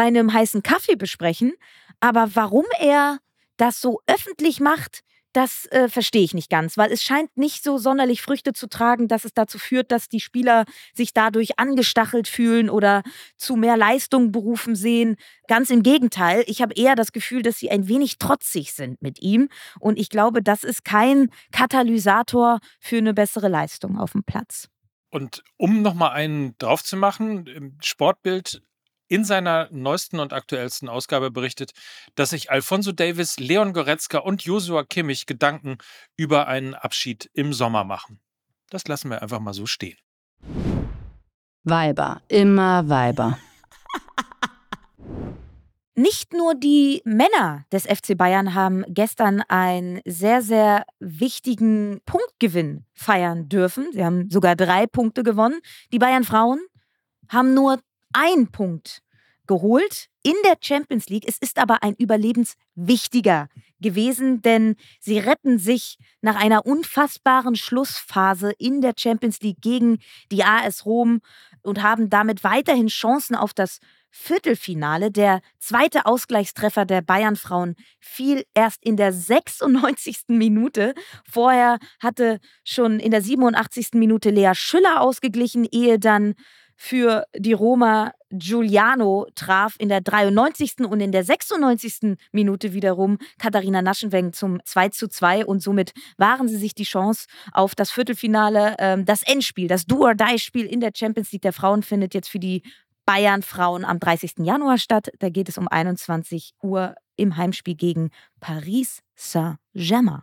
bei 0.00 0.06
einem 0.06 0.32
heißen 0.32 0.62
Kaffee 0.62 0.96
besprechen. 0.96 1.52
Aber 2.00 2.30
warum 2.32 2.64
er 2.78 3.18
das 3.58 3.82
so 3.82 4.00
öffentlich 4.06 4.58
macht, 4.58 5.02
das 5.34 5.66
äh, 5.66 5.90
verstehe 5.90 6.22
ich 6.22 6.32
nicht 6.32 6.48
ganz, 6.48 6.78
weil 6.78 6.90
es 6.90 7.02
scheint 7.02 7.36
nicht 7.36 7.62
so 7.62 7.76
sonderlich 7.76 8.22
Früchte 8.22 8.54
zu 8.54 8.66
tragen, 8.66 9.08
dass 9.08 9.26
es 9.26 9.34
dazu 9.34 9.58
führt, 9.58 9.92
dass 9.92 10.08
die 10.08 10.20
Spieler 10.20 10.64
sich 10.94 11.12
dadurch 11.12 11.58
angestachelt 11.58 12.28
fühlen 12.28 12.70
oder 12.70 13.02
zu 13.36 13.56
mehr 13.56 13.76
Leistung 13.76 14.32
berufen 14.32 14.74
sehen. 14.74 15.16
Ganz 15.48 15.68
im 15.68 15.82
Gegenteil, 15.82 16.44
ich 16.46 16.62
habe 16.62 16.72
eher 16.72 16.94
das 16.94 17.12
Gefühl, 17.12 17.42
dass 17.42 17.58
sie 17.58 17.70
ein 17.70 17.86
wenig 17.86 18.16
trotzig 18.16 18.72
sind 18.72 19.02
mit 19.02 19.20
ihm 19.20 19.50
und 19.80 19.98
ich 19.98 20.08
glaube, 20.08 20.42
das 20.42 20.64
ist 20.64 20.82
kein 20.82 21.28
Katalysator 21.52 22.60
für 22.80 22.96
eine 22.96 23.12
bessere 23.12 23.48
Leistung 23.48 23.98
auf 23.98 24.12
dem 24.12 24.24
Platz. 24.24 24.70
Und 25.10 25.42
um 25.58 25.82
nochmal 25.82 26.12
einen 26.12 26.56
drauf 26.56 26.82
zu 26.82 26.96
machen, 26.96 27.46
im 27.46 27.76
Sportbild 27.82 28.62
in 29.10 29.24
seiner 29.24 29.68
neuesten 29.72 30.20
und 30.20 30.32
aktuellsten 30.32 30.88
Ausgabe 30.88 31.30
berichtet, 31.32 31.72
dass 32.14 32.30
sich 32.30 32.50
Alfonso 32.50 32.92
Davis, 32.92 33.38
Leon 33.40 33.72
Goretzka 33.72 34.18
und 34.18 34.42
Joshua 34.42 34.84
Kimmich 34.84 35.26
Gedanken 35.26 35.78
über 36.16 36.46
einen 36.46 36.74
Abschied 36.74 37.28
im 37.34 37.52
Sommer 37.52 37.82
machen. 37.82 38.20
Das 38.70 38.86
lassen 38.86 39.10
wir 39.10 39.20
einfach 39.20 39.40
mal 39.40 39.52
so 39.52 39.66
stehen. 39.66 39.98
Weiber, 41.64 42.22
immer 42.28 42.88
Weiber. 42.88 43.38
Nicht 45.96 46.32
nur 46.32 46.54
die 46.54 47.02
Männer 47.04 47.64
des 47.72 47.86
FC 47.86 48.16
Bayern 48.16 48.54
haben 48.54 48.84
gestern 48.86 49.42
einen 49.48 50.00
sehr, 50.04 50.40
sehr 50.40 50.84
wichtigen 51.00 52.00
Punktgewinn 52.06 52.86
feiern 52.94 53.48
dürfen. 53.48 53.88
Sie 53.92 54.04
haben 54.04 54.30
sogar 54.30 54.54
drei 54.54 54.86
Punkte 54.86 55.24
gewonnen. 55.24 55.60
Die 55.92 55.98
Bayern 55.98 56.22
Frauen 56.22 56.60
haben 57.28 57.54
nur 57.54 57.80
einen 58.12 58.50
Punkt 58.50 59.02
geholt 59.46 60.06
in 60.22 60.34
der 60.44 60.56
Champions 60.60 61.08
League. 61.08 61.24
Es 61.26 61.38
ist 61.38 61.58
aber 61.58 61.82
ein 61.82 61.94
überlebenswichtiger 61.96 63.48
gewesen, 63.80 64.42
denn 64.42 64.76
sie 65.00 65.18
retten 65.18 65.58
sich 65.58 65.98
nach 66.20 66.36
einer 66.36 66.66
unfassbaren 66.66 67.56
Schlussphase 67.56 68.52
in 68.58 68.80
der 68.80 68.92
Champions 68.96 69.40
League 69.40 69.60
gegen 69.60 69.98
die 70.30 70.44
AS 70.44 70.86
Rom 70.86 71.20
und 71.62 71.82
haben 71.82 72.10
damit 72.10 72.44
weiterhin 72.44 72.86
Chancen 72.86 73.34
auf 73.34 73.52
das 73.52 73.80
Viertelfinale. 74.10 75.10
Der 75.10 75.40
zweite 75.58 76.06
Ausgleichstreffer 76.06 76.84
der 76.84 77.00
Bayern-Frauen 77.00 77.76
fiel 77.98 78.44
erst 78.54 78.84
in 78.84 78.96
der 78.96 79.12
96. 79.12 80.24
Minute. 80.28 80.94
Vorher 81.28 81.78
hatte 82.00 82.40
schon 82.64 83.00
in 83.00 83.10
der 83.10 83.22
87. 83.22 83.90
Minute 83.94 84.30
Lea 84.30 84.52
Schüller 84.54 85.00
ausgeglichen, 85.00 85.66
ehe 85.70 85.98
dann 85.98 86.34
für 86.82 87.26
die 87.36 87.52
Roma 87.52 88.12
Giuliano 88.30 89.26
traf 89.34 89.74
in 89.78 89.90
der 89.90 90.00
93. 90.00 90.78
und 90.88 91.00
in 91.00 91.12
der 91.12 91.24
96. 91.24 92.16
Minute 92.32 92.72
wiederum 92.72 93.18
Katharina 93.38 93.82
Naschenweng 93.82 94.32
zum 94.32 94.64
2 94.64 94.88
zu 94.88 95.06
2 95.06 95.44
und 95.44 95.62
somit 95.62 95.92
waren 96.16 96.48
sie 96.48 96.56
sich 96.56 96.74
die 96.74 96.84
Chance 96.84 97.26
auf 97.52 97.74
das 97.74 97.90
Viertelfinale. 97.90 98.76
Ähm, 98.78 99.04
das 99.04 99.22
Endspiel, 99.22 99.68
das 99.68 99.84
Do-or-Die-Spiel 99.84 100.64
in 100.64 100.80
der 100.80 100.92
Champions 100.96 101.30
League 101.32 101.42
der 101.42 101.52
Frauen 101.52 101.82
findet 101.82 102.14
jetzt 102.14 102.30
für 102.30 102.38
die 102.38 102.62
Bayern 103.04 103.42
Frauen 103.42 103.84
am 103.84 104.00
30. 104.00 104.38
Januar 104.38 104.78
statt. 104.78 105.10
Da 105.18 105.28
geht 105.28 105.50
es 105.50 105.58
um 105.58 105.68
21 105.68 106.52
Uhr 106.62 106.94
im 107.16 107.36
Heimspiel 107.36 107.74
gegen 107.74 108.08
Paris 108.40 109.00
Saint-Germain. 109.16 110.22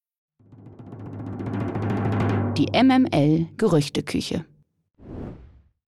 Die 2.61 2.79
MML 2.79 3.47
Gerüchteküche. 3.57 4.45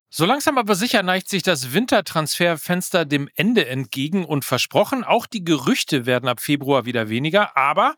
So 0.09 0.25
langsam 0.25 0.57
aber 0.57 0.73
sicher 0.73 1.03
neigt 1.03 1.29
sich 1.29 1.43
das 1.43 1.71
Wintertransferfenster 1.71 3.05
dem 3.05 3.29
Ende 3.35 3.67
entgegen 3.67 4.25
und 4.25 4.43
versprochen, 4.43 5.03
auch 5.03 5.27
die 5.27 5.43
Gerüchte 5.43 6.07
werden 6.07 6.27
ab 6.27 6.39
Februar 6.39 6.85
wieder 6.85 7.09
weniger, 7.09 7.55
aber 7.55 7.93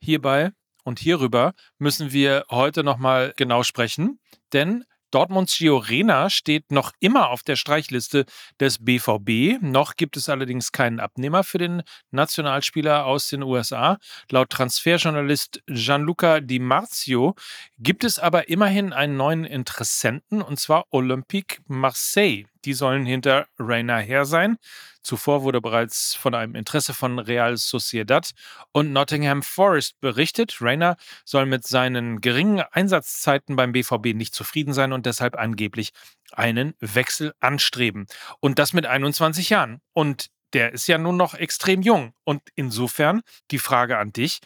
hierbei 0.00 0.52
und 0.84 1.00
hierüber 1.00 1.54
müssen 1.78 2.12
wir 2.12 2.44
heute 2.48 2.84
nochmal 2.84 3.32
genau 3.36 3.64
sprechen, 3.64 4.20
denn 4.52 4.84
Dortmunds 5.12 5.58
Gio 5.58 5.76
Reyna 5.76 6.30
steht 6.30 6.72
noch 6.72 6.92
immer 6.98 7.30
auf 7.30 7.42
der 7.42 7.56
Streichliste 7.56 8.24
des 8.58 8.82
BVB. 8.84 9.62
Noch 9.62 9.96
gibt 9.96 10.16
es 10.16 10.28
allerdings 10.28 10.72
keinen 10.72 11.00
Abnehmer 11.00 11.44
für 11.44 11.58
den 11.58 11.82
Nationalspieler 12.10 13.04
aus 13.04 13.28
den 13.28 13.42
USA. 13.42 13.98
Laut 14.30 14.50
Transferjournalist 14.50 15.62
Gianluca 15.66 16.40
Di 16.40 16.58
Marzio 16.58 17.34
gibt 17.78 18.04
es 18.04 18.18
aber 18.18 18.48
immerhin 18.48 18.92
einen 18.92 19.16
neuen 19.16 19.44
Interessenten, 19.44 20.40
und 20.40 20.58
zwar 20.58 20.86
Olympique 20.90 21.58
Marseille. 21.66 22.46
Die 22.64 22.74
sollen 22.74 23.04
hinter 23.04 23.46
Reyna 23.58 23.98
her 23.98 24.24
sein. 24.24 24.58
Zuvor 25.02 25.42
wurde 25.42 25.60
bereits 25.60 26.14
von 26.14 26.34
einem 26.34 26.54
Interesse 26.54 26.94
von 26.94 27.18
Real 27.18 27.56
Sociedad 27.56 28.30
und 28.72 28.92
Nottingham 28.92 29.42
Forest 29.42 30.00
berichtet. 30.00 30.58
Rayner 30.60 30.96
soll 31.24 31.46
mit 31.46 31.66
seinen 31.66 32.20
geringen 32.20 32.62
Einsatzzeiten 32.70 33.56
beim 33.56 33.72
BVB 33.72 34.14
nicht 34.14 34.34
zufrieden 34.34 34.74
sein 34.74 34.92
und 34.92 35.06
deshalb 35.06 35.36
angeblich 35.36 35.90
einen 36.30 36.74
Wechsel 36.78 37.34
anstreben. 37.40 38.06
Und 38.40 38.58
das 38.58 38.72
mit 38.72 38.86
21 38.86 39.50
Jahren. 39.50 39.80
Und 39.92 40.28
der 40.52 40.72
ist 40.72 40.86
ja 40.86 40.98
nun 40.98 41.16
noch 41.16 41.34
extrem 41.34 41.82
jung. 41.82 42.14
Und 42.24 42.42
insofern 42.54 43.22
die 43.50 43.58
Frage 43.58 43.98
an 43.98 44.12
dich, 44.12 44.40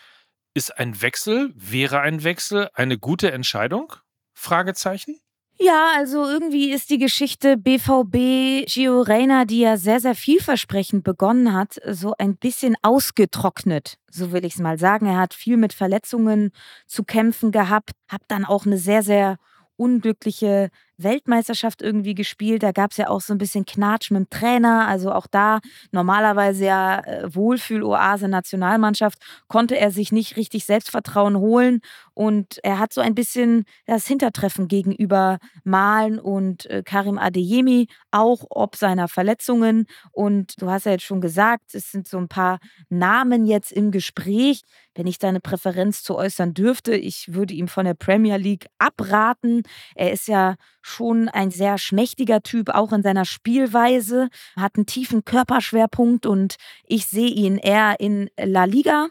ist 0.54 0.78
ein 0.78 1.02
Wechsel, 1.02 1.52
wäre 1.54 2.00
ein 2.00 2.24
Wechsel 2.24 2.70
eine 2.72 2.98
gute 2.98 3.30
Entscheidung? 3.30 3.92
Fragezeichen? 4.32 5.20
Ja, 5.58 5.92
also 5.96 6.26
irgendwie 6.26 6.70
ist 6.70 6.90
die 6.90 6.98
Geschichte 6.98 7.56
BVB 7.56 8.66
Gio 8.66 9.00
Reyna, 9.00 9.46
die 9.46 9.60
ja 9.60 9.78
sehr, 9.78 10.00
sehr 10.00 10.14
vielversprechend 10.14 11.02
begonnen 11.02 11.54
hat, 11.54 11.80
so 11.86 12.12
ein 12.18 12.36
bisschen 12.36 12.76
ausgetrocknet, 12.82 13.96
so 14.10 14.32
will 14.32 14.44
ich 14.44 14.54
es 14.54 14.60
mal 14.60 14.78
sagen. 14.78 15.06
Er 15.06 15.16
hat 15.16 15.32
viel 15.32 15.56
mit 15.56 15.72
Verletzungen 15.72 16.50
zu 16.86 17.04
kämpfen 17.04 17.52
gehabt, 17.52 17.92
hat 18.08 18.20
dann 18.28 18.44
auch 18.44 18.66
eine 18.66 18.76
sehr, 18.76 19.02
sehr 19.02 19.38
unglückliche 19.76 20.68
Weltmeisterschaft 20.98 21.82
irgendwie 21.82 22.14
gespielt. 22.14 22.62
Da 22.62 22.72
gab 22.72 22.90
es 22.90 22.96
ja 22.96 23.08
auch 23.08 23.20
so 23.20 23.32
ein 23.32 23.38
bisschen 23.38 23.66
Knatsch 23.66 24.10
mit 24.10 24.20
dem 24.20 24.30
Trainer. 24.30 24.86
Also 24.88 25.12
auch 25.12 25.26
da 25.26 25.60
normalerweise 25.90 26.64
ja 26.64 27.00
äh, 27.00 27.34
Wohlfühl-Oase 27.34 28.28
Nationalmannschaft, 28.28 29.18
konnte 29.48 29.78
er 29.78 29.90
sich 29.90 30.12
nicht 30.12 30.36
richtig 30.36 30.64
Selbstvertrauen 30.64 31.36
holen. 31.36 31.80
Und 32.14 32.58
er 32.62 32.78
hat 32.78 32.92
so 32.92 33.00
ein 33.00 33.14
bisschen 33.14 33.64
das 33.86 34.06
Hintertreffen 34.06 34.68
gegenüber 34.68 35.38
Malen 35.64 36.18
und 36.18 36.64
äh, 36.66 36.82
Karim 36.82 37.18
Adeyemi, 37.18 37.88
auch 38.10 38.44
ob 38.48 38.76
seiner 38.76 39.08
Verletzungen. 39.08 39.86
Und 40.12 40.60
du 40.60 40.70
hast 40.70 40.86
ja 40.86 40.92
jetzt 40.92 41.04
schon 41.04 41.20
gesagt, 41.20 41.74
es 41.74 41.90
sind 41.90 42.08
so 42.08 42.16
ein 42.16 42.28
paar 42.28 42.58
Namen 42.88 43.46
jetzt 43.46 43.70
im 43.70 43.90
Gespräch. 43.90 44.62
Wenn 44.94 45.06
ich 45.06 45.18
da 45.18 45.28
eine 45.28 45.40
Präferenz 45.40 46.02
zu 46.02 46.16
äußern 46.16 46.54
dürfte, 46.54 46.96
ich 46.96 47.34
würde 47.34 47.52
ihm 47.52 47.68
von 47.68 47.84
der 47.84 47.92
Premier 47.92 48.38
League 48.38 48.66
abraten. 48.78 49.62
Er 49.94 50.12
ist 50.12 50.26
ja 50.26 50.56
schon 50.86 51.28
ein 51.28 51.50
sehr 51.50 51.78
schmächtiger 51.78 52.42
Typ, 52.42 52.70
auch 52.70 52.92
in 52.92 53.02
seiner 53.02 53.24
Spielweise, 53.24 54.28
hat 54.56 54.76
einen 54.76 54.86
tiefen 54.86 55.24
Körperschwerpunkt 55.24 56.26
und 56.26 56.56
ich 56.84 57.06
sehe 57.06 57.28
ihn 57.28 57.58
eher 57.58 57.98
in 57.98 58.30
La 58.38 58.64
Liga. 58.64 59.08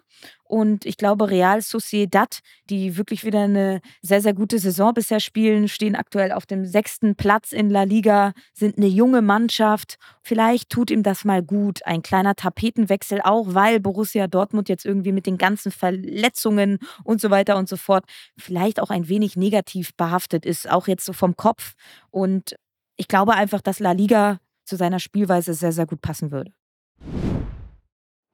Und 0.48 0.86
ich 0.86 0.98
glaube, 0.98 1.30
Real 1.30 1.62
Sociedad, 1.62 2.40
die 2.70 2.98
wirklich 2.98 3.25
wieder 3.25 3.42
eine 3.42 3.82
sehr, 4.02 4.22
sehr 4.22 4.36
gute 4.36 4.60
Saison 4.60 4.94
bisher 4.94 5.20
spielen, 5.20 5.68
stehen 5.68 5.96
aktuell 5.96 6.32
auf 6.32 6.46
dem 6.46 6.66
sechsten 6.66 7.16
Platz 7.16 7.52
in 7.52 7.72
La 7.72 7.84
Liga, 7.84 8.34
sind 8.54 8.78
eine 8.78 8.88
junge 8.88 9.24
Mannschaft. 9.24 9.98
Vielleicht 10.22 10.70
tut 10.70 10.92
ihm 10.92 11.02
das 11.02 11.25
mal 11.25 11.42
gut. 11.42 11.86
Ein 11.86 12.04
kleiner 12.04 12.36
Tapetenwechsel 12.36 13.22
auch, 13.24 13.56
weil 13.56 13.80
Borussia 13.80 14.28
Dortmund 14.28 14.70
jetzt 14.70 14.86
irgendwie 14.86 15.12
mit 15.12 15.25
den 15.25 15.40
ganzen 15.40 15.72
Verletzungen 15.72 16.78
und 17.04 17.20
so 17.20 17.32
weiter 17.32 17.58
und 17.58 17.68
so 17.68 17.75
fort 17.75 18.06
vielleicht 18.38 18.80
auch 18.80 18.92
ein 18.92 19.10
wenig 19.10 19.36
negativ 19.36 19.96
behaftet 19.96 20.46
ist, 20.46 20.70
auch 20.70 20.88
jetzt 20.88 21.06
so 21.06 21.14
vom 21.14 21.36
Kopf. 21.36 21.74
Und 22.12 22.56
ich 22.98 23.08
glaube 23.08 23.34
einfach, 23.34 23.62
dass 23.62 23.80
La 23.80 23.94
Liga 23.94 24.40
zu 24.64 24.75
seiner 24.75 25.00
Spielweise 25.00 25.56
sehr, 25.56 25.72
sehr 25.72 25.88
gut 25.88 26.02
passen 26.02 26.32
würde. 26.32 26.52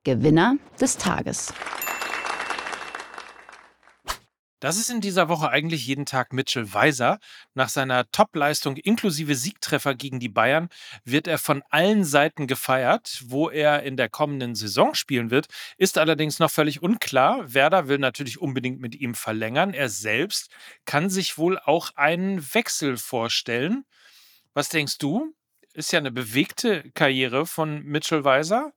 Gewinner 0.03 0.57
des 0.79 0.97
Tages. 0.97 1.53
Das 4.61 4.77
ist 4.77 4.91
in 4.91 5.01
dieser 5.01 5.27
Woche 5.27 5.49
eigentlich 5.49 5.87
jeden 5.87 6.05
Tag 6.05 6.33
Mitchell 6.33 6.71
Weiser. 6.71 7.19
Nach 7.55 7.67
seiner 7.67 8.09
Topleistung 8.11 8.77
inklusive 8.77 9.33
Siegtreffer 9.33 9.95
gegen 9.95 10.19
die 10.19 10.29
Bayern 10.29 10.69
wird 11.03 11.27
er 11.27 11.39
von 11.39 11.63
allen 11.71 12.03
Seiten 12.03 12.45
gefeiert. 12.45 13.23
Wo 13.25 13.49
er 13.49 13.81
in 13.81 13.97
der 13.97 14.07
kommenden 14.07 14.53
Saison 14.53 14.93
spielen 14.93 15.31
wird, 15.31 15.47
ist 15.77 15.97
allerdings 15.97 16.37
noch 16.37 16.51
völlig 16.51 16.83
unklar. 16.83 17.51
Werder 17.51 17.87
will 17.87 17.97
natürlich 17.97 18.39
unbedingt 18.39 18.79
mit 18.79 18.93
ihm 18.93 19.15
verlängern. 19.15 19.73
Er 19.73 19.89
selbst 19.89 20.51
kann 20.85 21.09
sich 21.09 21.39
wohl 21.39 21.57
auch 21.57 21.95
einen 21.95 22.53
Wechsel 22.53 22.97
vorstellen. 22.97 23.83
Was 24.53 24.69
denkst 24.69 24.99
du? 24.99 25.33
Ist 25.73 25.91
ja 25.91 25.97
eine 25.97 26.11
bewegte 26.11 26.91
Karriere 26.91 27.47
von 27.47 27.81
Mitchell 27.81 28.25
Weiser. 28.25 28.73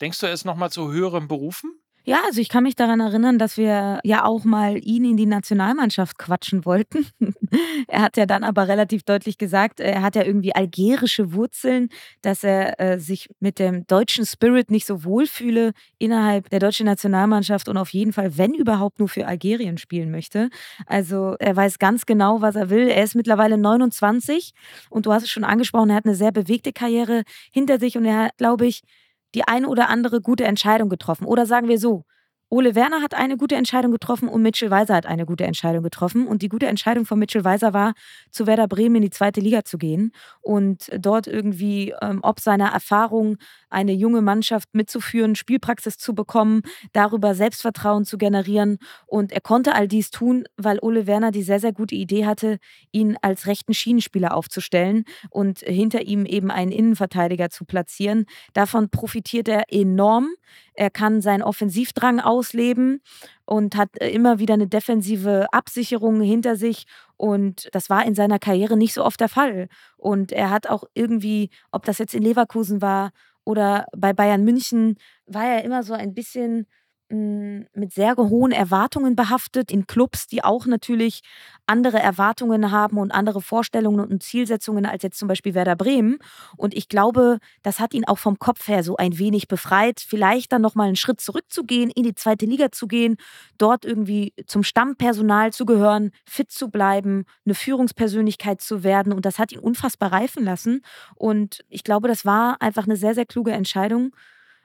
Denkst 0.00 0.20
du, 0.20 0.26
er 0.26 0.34
ist 0.34 0.44
nochmal 0.44 0.70
zu 0.70 0.92
höherem 0.92 1.26
berufen? 1.26 1.83
Ja, 2.06 2.20
also 2.26 2.38
ich 2.42 2.50
kann 2.50 2.64
mich 2.64 2.76
daran 2.76 3.00
erinnern, 3.00 3.38
dass 3.38 3.56
wir 3.56 4.00
ja 4.04 4.26
auch 4.26 4.44
mal 4.44 4.76
ihn 4.76 5.06
in 5.06 5.16
die 5.16 5.24
Nationalmannschaft 5.24 6.18
quatschen 6.18 6.66
wollten. 6.66 7.06
er 7.88 8.02
hat 8.02 8.18
ja 8.18 8.26
dann 8.26 8.44
aber 8.44 8.68
relativ 8.68 9.04
deutlich 9.04 9.38
gesagt, 9.38 9.80
er 9.80 10.02
hat 10.02 10.14
ja 10.14 10.22
irgendwie 10.22 10.54
algerische 10.54 11.32
Wurzeln, 11.32 11.88
dass 12.20 12.44
er 12.44 12.78
äh, 12.78 13.00
sich 13.00 13.30
mit 13.40 13.58
dem 13.58 13.86
deutschen 13.86 14.26
Spirit 14.26 14.70
nicht 14.70 14.84
so 14.86 15.02
wohlfühle 15.04 15.72
innerhalb 15.98 16.50
der 16.50 16.58
deutschen 16.58 16.84
Nationalmannschaft 16.84 17.70
und 17.70 17.78
auf 17.78 17.88
jeden 17.94 18.12
Fall, 18.12 18.36
wenn 18.36 18.52
überhaupt, 18.52 18.98
nur 18.98 19.08
für 19.08 19.26
Algerien 19.26 19.78
spielen 19.78 20.10
möchte. 20.10 20.50
Also 20.86 21.36
er 21.38 21.56
weiß 21.56 21.78
ganz 21.78 22.04
genau, 22.04 22.42
was 22.42 22.54
er 22.54 22.68
will. 22.68 22.86
Er 22.88 23.02
ist 23.02 23.14
mittlerweile 23.14 23.56
29 23.56 24.52
und 24.90 25.06
du 25.06 25.12
hast 25.12 25.22
es 25.22 25.30
schon 25.30 25.44
angesprochen, 25.44 25.88
er 25.88 25.96
hat 25.96 26.04
eine 26.04 26.14
sehr 26.14 26.32
bewegte 26.32 26.74
Karriere 26.74 27.22
hinter 27.50 27.80
sich 27.80 27.96
und 27.96 28.04
er 28.04 28.24
hat, 28.24 28.36
glaube 28.36 28.66
ich, 28.66 28.82
die 29.34 29.46
eine 29.46 29.68
oder 29.68 29.88
andere 29.88 30.20
gute 30.20 30.44
Entscheidung 30.44 30.88
getroffen. 30.88 31.26
Oder 31.26 31.46
sagen 31.46 31.68
wir 31.68 31.78
so, 31.78 32.04
Ole 32.50 32.74
Werner 32.74 33.02
hat 33.02 33.14
eine 33.14 33.36
gute 33.36 33.56
Entscheidung 33.56 33.90
getroffen 33.90 34.28
und 34.28 34.42
Mitchell 34.42 34.70
Weiser 34.70 34.94
hat 34.94 35.06
eine 35.06 35.26
gute 35.26 35.44
Entscheidung 35.44 35.82
getroffen. 35.82 36.26
Und 36.26 36.42
die 36.42 36.48
gute 36.48 36.66
Entscheidung 36.66 37.06
von 37.06 37.18
Mitchell 37.18 37.44
Weiser 37.44 37.72
war, 37.72 37.94
zu 38.30 38.46
Werder 38.46 38.68
Bremen 38.68 38.96
in 38.96 39.02
die 39.02 39.10
zweite 39.10 39.40
Liga 39.40 39.64
zu 39.64 39.78
gehen 39.78 40.12
und 40.40 40.88
dort 40.98 41.26
irgendwie, 41.26 41.94
ähm, 42.00 42.20
ob 42.22 42.40
seiner 42.40 42.68
Erfahrung, 42.68 43.38
eine 43.70 43.92
junge 43.92 44.22
Mannschaft 44.22 44.68
mitzuführen, 44.72 45.34
Spielpraxis 45.34 45.98
zu 45.98 46.14
bekommen, 46.14 46.62
darüber 46.92 47.34
Selbstvertrauen 47.34 48.04
zu 48.04 48.18
generieren. 48.18 48.78
Und 49.06 49.32
er 49.32 49.40
konnte 49.40 49.74
all 49.74 49.88
dies 49.88 50.10
tun, 50.10 50.44
weil 50.56 50.78
Ole 50.80 51.08
Werner 51.08 51.32
die 51.32 51.42
sehr, 51.42 51.58
sehr 51.58 51.72
gute 51.72 51.96
Idee 51.96 52.24
hatte, 52.24 52.58
ihn 52.92 53.16
als 53.20 53.46
rechten 53.46 53.74
Schienenspieler 53.74 54.34
aufzustellen 54.34 55.04
und 55.30 55.58
hinter 55.58 56.02
ihm 56.02 56.24
eben 56.24 56.50
einen 56.52 56.70
Innenverteidiger 56.70 57.50
zu 57.50 57.64
platzieren. 57.64 58.26
Davon 58.52 58.90
profitiert 58.90 59.48
er 59.48 59.64
enorm. 59.72 60.28
Er 60.74 60.90
kann 60.90 61.20
seinen 61.20 61.42
Offensivdrang 61.42 62.20
ausleben 62.34 63.00
und 63.46 63.76
hat 63.76 63.90
äh, 64.00 64.10
immer 64.10 64.38
wieder 64.38 64.54
eine 64.54 64.66
defensive 64.66 65.46
Absicherung 65.52 66.20
hinter 66.20 66.56
sich. 66.56 66.84
Und 67.16 67.68
das 67.72 67.88
war 67.90 68.04
in 68.04 68.14
seiner 68.14 68.38
Karriere 68.38 68.76
nicht 68.76 68.94
so 68.94 69.04
oft 69.04 69.20
der 69.20 69.28
Fall. 69.28 69.68
Und 69.96 70.32
er 70.32 70.50
hat 70.50 70.68
auch 70.68 70.84
irgendwie, 70.94 71.50
ob 71.70 71.84
das 71.84 71.98
jetzt 71.98 72.14
in 72.14 72.22
Leverkusen 72.22 72.82
war 72.82 73.10
oder 73.44 73.86
bei 73.96 74.12
Bayern 74.12 74.42
München, 74.44 74.96
war 75.26 75.46
er 75.46 75.64
immer 75.64 75.82
so 75.82 75.94
ein 75.94 76.14
bisschen 76.14 76.66
mit 77.74 77.92
sehr 77.92 78.16
hohen 78.16 78.52
Erwartungen 78.52 79.16
behaftet 79.16 79.70
in 79.70 79.86
Clubs, 79.86 80.26
die 80.26 80.44
auch 80.44 80.66
natürlich 80.66 81.20
andere 81.66 81.98
Erwartungen 81.98 82.70
haben 82.70 82.98
und 82.98 83.10
andere 83.10 83.40
Vorstellungen 83.40 84.06
und 84.06 84.22
Zielsetzungen 84.22 84.86
als 84.86 85.02
jetzt 85.02 85.18
zum 85.18 85.28
Beispiel 85.28 85.54
Werder 85.54 85.76
Bremen. 85.76 86.18
Und 86.56 86.74
ich 86.74 86.88
glaube, 86.88 87.38
das 87.62 87.80
hat 87.80 87.94
ihn 87.94 88.04
auch 88.04 88.18
vom 88.18 88.38
Kopf 88.38 88.68
her 88.68 88.82
so 88.82 88.96
ein 88.96 89.18
wenig 89.18 89.48
befreit, 89.48 90.00
vielleicht 90.00 90.52
dann 90.52 90.62
nochmal 90.62 90.88
einen 90.88 90.96
Schritt 90.96 91.20
zurückzugehen, 91.20 91.90
in 91.90 92.02
die 92.02 92.14
zweite 92.14 92.46
Liga 92.46 92.70
zu 92.70 92.86
gehen, 92.86 93.16
dort 93.58 93.84
irgendwie 93.84 94.34
zum 94.46 94.62
Stammpersonal 94.62 95.52
zu 95.52 95.64
gehören, 95.64 96.10
fit 96.26 96.50
zu 96.50 96.68
bleiben, 96.68 97.24
eine 97.44 97.54
Führungspersönlichkeit 97.54 98.60
zu 98.60 98.82
werden. 98.82 99.12
Und 99.12 99.24
das 99.24 99.38
hat 99.38 99.52
ihn 99.52 99.58
unfassbar 99.58 100.12
reifen 100.12 100.44
lassen. 100.44 100.82
Und 101.14 101.64
ich 101.68 101.84
glaube, 101.84 102.08
das 102.08 102.24
war 102.24 102.60
einfach 102.60 102.84
eine 102.84 102.96
sehr, 102.96 103.14
sehr 103.14 103.26
kluge 103.26 103.52
Entscheidung 103.52 104.14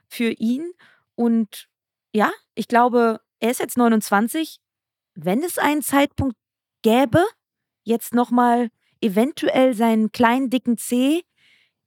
für 0.07 0.31
ihn. 0.31 0.71
Und 1.15 1.67
ja, 2.13 2.31
ich 2.55 2.67
glaube, 2.67 3.21
er 3.39 3.51
ist 3.51 3.59
jetzt 3.59 3.77
29. 3.77 4.59
Wenn 5.15 5.43
es 5.43 5.57
einen 5.57 5.81
Zeitpunkt 5.81 6.35
gäbe, 6.81 7.23
jetzt 7.83 8.13
nochmal 8.13 8.69
eventuell 9.01 9.73
seinen 9.73 10.11
kleinen 10.11 10.49
dicken 10.49 10.77
C 10.77 11.23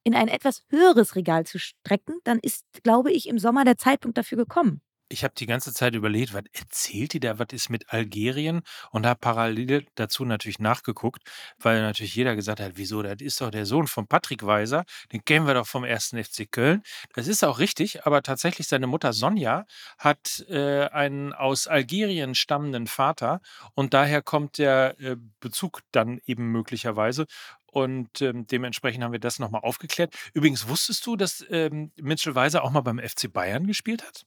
in 0.04 0.14
ein 0.14 0.28
etwas 0.28 0.64
höheres 0.68 1.14
Regal 1.14 1.46
zu 1.46 1.58
strecken, 1.58 2.18
dann 2.24 2.38
ist, 2.38 2.66
glaube 2.82 3.12
ich, 3.12 3.28
im 3.28 3.38
Sommer 3.38 3.64
der 3.64 3.78
Zeitpunkt 3.78 4.18
dafür 4.18 4.38
gekommen. 4.38 4.80
Ich 5.12 5.24
habe 5.24 5.34
die 5.36 5.44
ganze 5.44 5.74
Zeit 5.74 5.94
überlegt, 5.94 6.32
was 6.32 6.44
erzählt 6.54 7.12
die 7.12 7.20
da, 7.20 7.38
was 7.38 7.48
ist 7.52 7.68
mit 7.68 7.92
Algerien? 7.92 8.62
Und 8.92 9.04
habe 9.04 9.20
parallel 9.20 9.84
dazu 9.94 10.24
natürlich 10.24 10.58
nachgeguckt, 10.58 11.22
weil 11.58 11.82
natürlich 11.82 12.14
jeder 12.14 12.34
gesagt 12.34 12.60
hat, 12.60 12.72
wieso, 12.76 13.02
das 13.02 13.20
ist 13.20 13.38
doch 13.42 13.50
der 13.50 13.66
Sohn 13.66 13.86
von 13.88 14.06
Patrick 14.06 14.46
Weiser, 14.46 14.86
den 15.12 15.22
kennen 15.22 15.46
wir 15.46 15.52
doch 15.52 15.66
vom 15.66 15.84
ersten 15.84 16.22
FC 16.22 16.50
Köln. 16.50 16.82
Das 17.14 17.28
ist 17.28 17.44
auch 17.44 17.58
richtig, 17.58 18.06
aber 18.06 18.22
tatsächlich 18.22 18.68
seine 18.68 18.86
Mutter 18.86 19.12
Sonja 19.12 19.66
hat 19.98 20.46
äh, 20.48 20.86
einen 20.86 21.34
aus 21.34 21.66
Algerien 21.66 22.34
stammenden 22.34 22.86
Vater 22.86 23.42
und 23.74 23.92
daher 23.92 24.22
kommt 24.22 24.56
der 24.56 24.98
äh, 24.98 25.16
Bezug 25.40 25.80
dann 25.92 26.20
eben 26.24 26.46
möglicherweise. 26.46 27.26
Und 27.66 28.22
ähm, 28.22 28.46
dementsprechend 28.46 29.04
haben 29.04 29.12
wir 29.12 29.20
das 29.20 29.38
nochmal 29.38 29.60
aufgeklärt. 29.62 30.14
Übrigens, 30.32 30.68
wusstest 30.68 31.04
du, 31.06 31.16
dass 31.16 31.44
ähm, 31.50 31.92
Mitchell 31.96 32.34
Weiser 32.34 32.64
auch 32.64 32.70
mal 32.70 32.80
beim 32.80 32.98
FC 32.98 33.30
Bayern 33.30 33.66
gespielt 33.66 34.02
hat? 34.02 34.24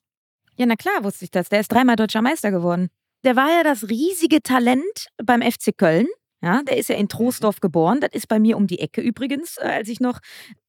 Ja, 0.58 0.66
na 0.66 0.76
klar 0.76 1.04
wusste 1.04 1.26
ich 1.26 1.32
das. 1.32 1.50
Der 1.50 1.60
ist 1.60 1.72
dreimal 1.72 1.96
deutscher 1.96 2.22
Meister 2.22 2.52
geworden. 2.52 2.90
Der 3.24 3.36
war 3.36 3.50
ja 3.50 3.64
das 3.64 3.90
riesige 3.90 4.42
Talent 4.42 5.08
beim 5.24 5.42
FC 5.42 5.76
Köln. 5.76 6.08
Ja, 6.42 6.62
der 6.62 6.78
ist 6.78 6.90
ja 6.90 6.96
in. 6.96 7.08
Troisdorf 7.08 7.60
geboren. 7.60 8.02
Das 8.02 8.12
ist 8.14 8.28
bei 8.28 8.40
mir 8.40 8.56
um 8.56 8.68
die 8.68 8.80
Ecke 8.80 9.02
übrigens, 9.02 9.58
äh, 9.58 9.64
als 9.64 9.90
ich 9.90 10.00
noch 10.00 10.20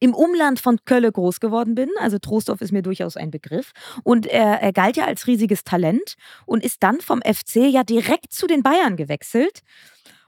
im 0.00 0.14
Umland 0.14 0.58
von 0.58 0.78
Kölle 0.86 1.12
groß 1.12 1.38
geworden 1.38 1.74
bin. 1.74 1.90
Also 1.98 2.18
Troisdorf 2.18 2.62
ist 2.62 2.72
mir 2.72 2.82
durchaus 2.82 3.16
ein 3.16 3.30
Begriff. 3.30 3.72
Und 4.02 4.26
er, 4.26 4.62
er 4.62 4.72
galt 4.72 4.96
ja 4.96 5.04
als 5.04 5.26
riesiges 5.26 5.64
Talent 5.64 6.14
und 6.46 6.64
ist 6.64 6.82
dann 6.82 7.00
vom 7.00 7.20
FC 7.20 7.56
ja 7.56 7.84
direkt 7.84 8.32
zu 8.32 8.46
den 8.46 8.62
Bayern 8.62 8.96
gewechselt 8.96 9.60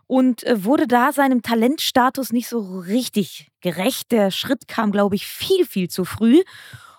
und 0.06 0.44
äh, 0.44 0.64
wurde 0.64 0.86
da 0.86 1.12
seinem 1.12 1.40
Talentstatus 1.40 2.32
nicht 2.32 2.48
so 2.48 2.80
richtig 2.80 3.48
gerecht. 3.62 4.10
Der 4.10 4.30
Schritt 4.30 4.68
kam, 4.68 4.92
glaube 4.92 5.14
ich, 5.14 5.26
viel, 5.26 5.64
viel 5.64 5.88
zu 5.88 6.04
früh 6.04 6.42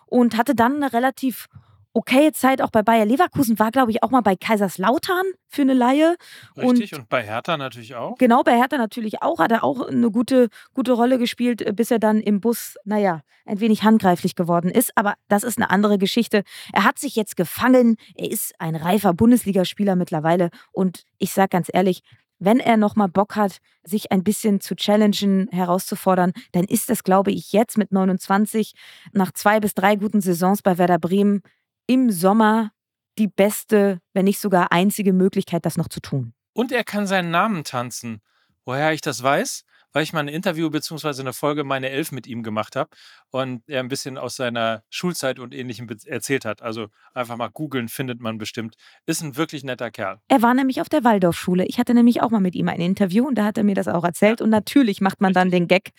und 0.07 0.37
hatte 0.37 0.55
dann 0.55 0.77
eine 0.77 0.91
relativ 0.91 1.47
okaye 1.93 2.31
Zeit 2.31 2.61
auch 2.61 2.69
bei 2.69 2.83
Bayer 2.83 3.05
Leverkusen, 3.05 3.59
war, 3.59 3.71
glaube 3.71 3.91
ich, 3.91 4.03
auch 4.03 4.11
mal 4.11 4.21
bei 4.21 4.35
Kaiserslautern 4.35 5.25
für 5.47 5.63
eine 5.63 5.73
Laie. 5.73 6.15
Richtig, 6.55 6.93
und, 6.93 6.99
und, 6.99 7.09
bei 7.09 7.23
Hertha 7.23 7.57
natürlich 7.57 7.95
auch. 7.95 8.17
Genau, 8.17 8.43
bei 8.43 8.55
Hertha 8.57 8.77
natürlich 8.77 9.21
auch. 9.21 9.39
Hat 9.39 9.51
er 9.51 9.63
auch 9.63 9.87
eine 9.87 10.11
gute, 10.11 10.49
gute 10.73 10.93
Rolle 10.93 11.17
gespielt, 11.17 11.61
äh, 11.61 11.73
bis 11.73 11.91
er 11.91 11.99
dann 11.99 12.21
im 12.21 12.39
Bus, 12.39 12.77
naja, 12.85 13.21
ein 13.45 13.59
wenig 13.59 13.83
handgreiflich 13.83 14.35
geworden 14.35 14.69
ist. 14.69 14.91
Aber 14.95 15.15
das 15.27 15.43
ist 15.43 15.57
eine 15.57 15.69
andere 15.69 15.97
Geschichte. 15.97 16.43
Er 16.73 16.83
hat 16.83 16.99
sich 16.99 17.15
jetzt 17.15 17.35
gefangen. 17.35 17.97
Er 18.15 18.29
ist 18.29 18.53
ein 18.59 18.75
reifer 18.75 19.13
Bundesligaspieler 19.13 19.95
mittlerweile. 19.95 20.49
Und 20.71 21.03
ich 21.17 21.31
sage 21.31 21.49
ganz 21.49 21.69
ehrlich, 21.71 22.03
wenn 22.39 22.59
er 22.59 22.77
nochmal 22.77 23.09
Bock 23.09 23.35
hat, 23.35 23.57
sich 23.83 24.11
ein 24.11 24.23
bisschen 24.23 24.61
zu 24.61 24.75
challengen, 24.75 25.49
herauszufordern, 25.51 26.31
dann 26.53 26.63
ist 26.63 26.89
das, 26.89 27.03
glaube 27.03 27.31
ich, 27.31 27.51
jetzt 27.51 27.77
mit 27.77 27.91
29 27.91 28.73
nach 29.11 29.33
zwei 29.33 29.59
bis 29.59 29.73
drei 29.73 29.97
guten 29.97 30.21
Saisons 30.21 30.61
bei 30.61 30.77
Werder 30.77 30.99
Bremen 30.99 31.41
im 31.89 32.11
Sommer 32.11 32.71
die 33.17 33.27
beste, 33.27 33.99
wenn 34.13 34.25
nicht 34.25 34.39
sogar 34.39 34.71
einzige 34.71 35.11
Möglichkeit, 35.11 35.65
das 35.65 35.75
noch 35.75 35.89
zu 35.89 35.99
tun. 35.99 36.33
Und 36.53 36.71
er 36.71 36.83
kann 36.83 37.07
seinen 37.07 37.31
Namen 37.31 37.63
tanzen. 37.63 38.21
Woher 38.63 38.93
ich 38.93 39.01
das 39.01 39.23
weiß? 39.23 39.65
Weil 39.91 40.03
ich 40.03 40.13
mal 40.13 40.19
ein 40.19 40.27
Interview 40.27 40.69
bzw. 40.69 41.19
eine 41.19 41.33
Folge 41.33 41.63
Meine 41.63 41.89
Elf 41.89 42.11
mit 42.11 42.27
ihm 42.27 42.43
gemacht 42.43 42.75
habe 42.75 42.91
und 43.31 43.67
er 43.67 43.79
ein 43.79 43.87
bisschen 43.87 44.19
aus 44.19 44.35
seiner 44.35 44.83
Schulzeit 44.91 45.39
und 45.39 45.51
Ähnlichem 45.51 45.87
erzählt 46.05 46.45
hat. 46.45 46.61
Also 46.61 46.89
einfach 47.15 47.37
mal 47.37 47.49
googeln, 47.49 47.87
findet 47.87 48.21
man 48.21 48.37
bestimmt. 48.37 48.75
Ist 49.07 49.23
ein 49.23 49.35
wirklich 49.35 49.63
netter 49.63 49.89
Kerl. 49.89 50.19
Er 50.27 50.43
war 50.43 50.53
nämlich 50.53 50.81
auf 50.81 50.89
der 50.89 51.03
Waldorfschule. 51.03 51.65
Ich 51.65 51.79
hatte 51.79 51.95
nämlich 51.95 52.21
auch 52.21 52.29
mal 52.29 52.39
mit 52.39 52.53
ihm 52.53 52.69
ein 52.69 52.79
Interview 52.79 53.27
und 53.27 53.33
da 53.33 53.45
hat 53.45 53.57
er 53.57 53.63
mir 53.63 53.73
das 53.73 53.87
auch 53.87 54.03
erzählt. 54.03 54.41
Und 54.41 54.51
natürlich 54.51 55.01
macht 55.01 55.21
man 55.21 55.33
dann 55.33 55.49
den 55.49 55.67
Gag, 55.67 55.89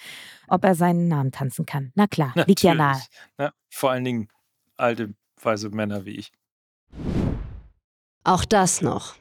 ob 0.47 0.65
er 0.65 0.77
seinen 0.77 1.09
Namen 1.09 1.33
tanzen 1.33 1.67
kann. 1.67 1.91
Na 1.97 2.07
klar, 2.07 2.29
natürlich. 2.29 2.47
liegt 2.47 2.63
ja 2.63 2.75
nahe. 2.75 3.03
Ja, 3.41 3.53
vor 3.71 3.91
allen 3.91 4.05
Dingen 4.05 4.29
alte 4.77 5.15
weise 5.45 5.71
Männer 5.71 6.05
wie 6.05 6.17
ich. 6.17 6.33
Auch 8.25 8.45
das 8.45 8.83
noch. 8.83 9.17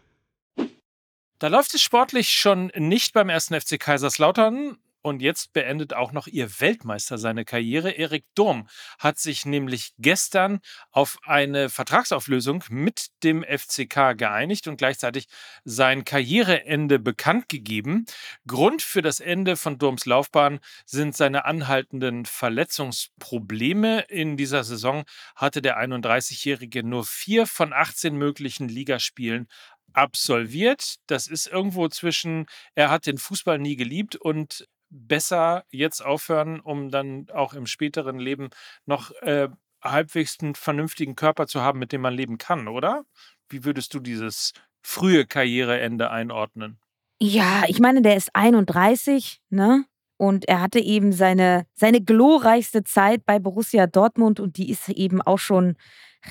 Da 1.39 1.47
läuft 1.47 1.73
es 1.73 1.81
sportlich 1.81 2.33
schon 2.33 2.71
nicht 2.75 3.13
beim 3.13 3.29
ersten 3.29 3.59
FC 3.59 3.79
Kaiserslautern. 3.79 4.77
Und 5.01 5.21
jetzt 5.21 5.53
beendet 5.53 5.93
auch 5.93 6.11
noch 6.11 6.27
ihr 6.27 6.49
Weltmeister 6.59 7.17
seine 7.17 7.45
Karriere. 7.45 7.91
Erik 7.91 8.25
Durm 8.35 8.67
hat 8.99 9.17
sich 9.17 9.45
nämlich 9.45 9.93
gestern 9.97 10.59
auf 10.91 11.17
eine 11.23 11.69
Vertragsauflösung 11.69 12.65
mit 12.69 13.07
dem 13.23 13.43
FCK 13.43 14.17
geeinigt 14.17 14.67
und 14.67 14.75
gleichzeitig 14.75 15.27
sein 15.63 16.03
Karriereende 16.03 16.99
bekannt 16.99 17.47
gegeben. 17.47 18.05
Grund 18.45 18.81
für 18.81 19.01
das 19.01 19.21
Ende 19.21 19.55
von 19.55 19.77
Durms 19.77 20.05
Laufbahn 20.05 20.59
sind 20.85 21.15
seine 21.15 21.45
anhaltenden 21.45 22.25
Verletzungsprobleme. 22.25 24.01
In 24.09 24.35
dieser 24.35 24.65
Saison 24.65 25.05
hatte 25.35 25.61
der 25.61 25.79
31-Jährige 25.79 26.83
nur 26.83 27.05
vier 27.05 27.47
von 27.47 27.71
18 27.71 28.17
möglichen 28.17 28.67
Ligaspielen 28.67 29.47
absolviert. 29.93 30.95
Das 31.07 31.27
ist 31.27 31.47
irgendwo 31.47 31.87
zwischen, 31.87 32.47
er 32.75 32.89
hat 32.89 33.05
den 33.05 33.17
Fußball 33.17 33.59
nie 33.59 33.75
geliebt 33.75 34.15
und 34.15 34.67
besser 34.89 35.65
jetzt 35.69 36.01
aufhören, 36.03 36.59
um 36.59 36.89
dann 36.89 37.27
auch 37.33 37.53
im 37.53 37.65
späteren 37.65 38.19
Leben 38.19 38.49
noch 38.85 39.11
äh, 39.21 39.49
halbwegs 39.81 40.37
einen 40.41 40.55
vernünftigen 40.55 41.15
Körper 41.15 41.47
zu 41.47 41.61
haben, 41.61 41.79
mit 41.79 41.91
dem 41.91 42.01
man 42.01 42.13
leben 42.13 42.37
kann, 42.37 42.67
oder? 42.67 43.05
Wie 43.49 43.63
würdest 43.63 43.93
du 43.93 43.99
dieses 43.99 44.53
frühe 44.81 45.25
Karriereende 45.25 46.11
einordnen? 46.11 46.79
Ja, 47.21 47.63
ich 47.67 47.79
meine, 47.79 48.01
der 48.01 48.15
ist 48.15 48.29
31, 48.33 49.41
ne? 49.49 49.85
Und 50.19 50.49
er 50.49 50.59
hatte 50.59 50.79
eben 50.79 51.13
seine, 51.13 51.65
seine 51.75 52.01
glorreichste 52.01 52.83
Zeit 52.83 53.25
bei 53.25 53.39
Borussia 53.39 53.87
Dortmund 53.87 54.41
und 54.41 54.57
die 54.57 54.69
ist 54.69 54.89
eben 54.89 55.21
auch 55.21 55.39
schon 55.39 55.75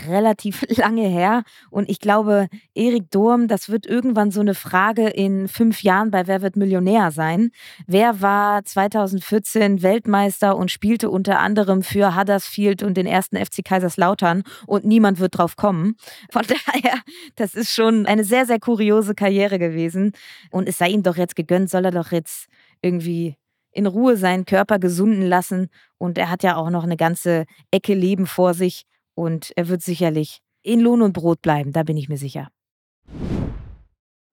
relativ 0.06 0.62
lange 0.76 1.08
her. 1.08 1.42
Und 1.70 1.88
ich 1.88 1.98
glaube, 1.98 2.48
Erik 2.74 3.10
Durm, 3.10 3.48
das 3.48 3.70
wird 3.70 3.86
irgendwann 3.86 4.30
so 4.30 4.42
eine 4.42 4.52
Frage 4.52 5.08
in 5.08 5.48
fünf 5.48 5.82
Jahren 5.82 6.10
bei 6.10 6.26
Wer 6.26 6.42
wird 6.42 6.56
Millionär 6.56 7.12
sein. 7.12 7.50
Wer 7.86 8.20
war 8.20 8.62
2014 8.62 9.82
Weltmeister 9.82 10.54
und 10.58 10.70
spielte 10.70 11.08
unter 11.08 11.38
anderem 11.38 11.82
für 11.82 12.14
Huddersfield 12.14 12.82
und 12.82 12.94
den 12.94 13.06
ersten 13.06 13.42
FC 13.42 13.64
Kaiserslautern 13.64 14.42
und 14.66 14.84
niemand 14.84 15.18
wird 15.18 15.38
drauf 15.38 15.56
kommen. 15.56 15.96
Von 16.30 16.42
daher, 16.66 16.98
das 17.36 17.54
ist 17.54 17.72
schon 17.72 18.04
eine 18.04 18.24
sehr, 18.24 18.44
sehr 18.44 18.60
kuriose 18.60 19.14
Karriere 19.14 19.58
gewesen. 19.58 20.12
Und 20.50 20.68
es 20.68 20.76
sei 20.76 20.90
ihm 20.90 21.02
doch 21.02 21.16
jetzt 21.16 21.36
gegönnt, 21.36 21.70
soll 21.70 21.86
er 21.86 21.92
doch 21.92 22.12
jetzt 22.12 22.48
irgendwie 22.82 23.38
in 23.72 23.86
Ruhe 23.86 24.16
seinen 24.16 24.44
Körper 24.44 24.78
gesunden 24.78 25.22
lassen. 25.22 25.68
Und 25.98 26.18
er 26.18 26.30
hat 26.30 26.42
ja 26.42 26.56
auch 26.56 26.70
noch 26.70 26.84
eine 26.84 26.96
ganze 26.96 27.44
Ecke 27.70 27.94
Leben 27.94 28.26
vor 28.26 28.54
sich. 28.54 28.84
Und 29.14 29.52
er 29.56 29.68
wird 29.68 29.82
sicherlich 29.82 30.40
in 30.62 30.80
Lohn 30.80 31.02
und 31.02 31.12
Brot 31.12 31.42
bleiben, 31.42 31.72
da 31.72 31.82
bin 31.82 31.96
ich 31.96 32.08
mir 32.08 32.18
sicher. 32.18 32.48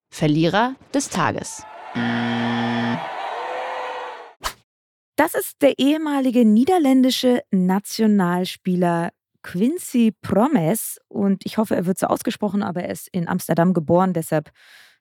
Verlierer 0.10 0.76
des 0.94 1.10
Tages. 1.10 1.64
Das 5.18 5.34
ist 5.34 5.62
der 5.62 5.80
ehemalige 5.80 6.46
niederländische 6.46 7.42
Nationalspieler 7.52 9.12
Quincy 9.44 10.14
Promes. 10.22 11.00
Und 11.08 11.46
ich 11.46 11.58
hoffe, 11.58 11.76
er 11.76 11.86
wird 11.86 11.98
so 11.98 12.08
ausgesprochen, 12.08 12.64
aber 12.64 12.84
er 12.84 12.92
ist 12.92 13.08
in 13.12 13.28
Amsterdam 13.28 13.74
geboren, 13.74 14.14
deshalb 14.14 14.52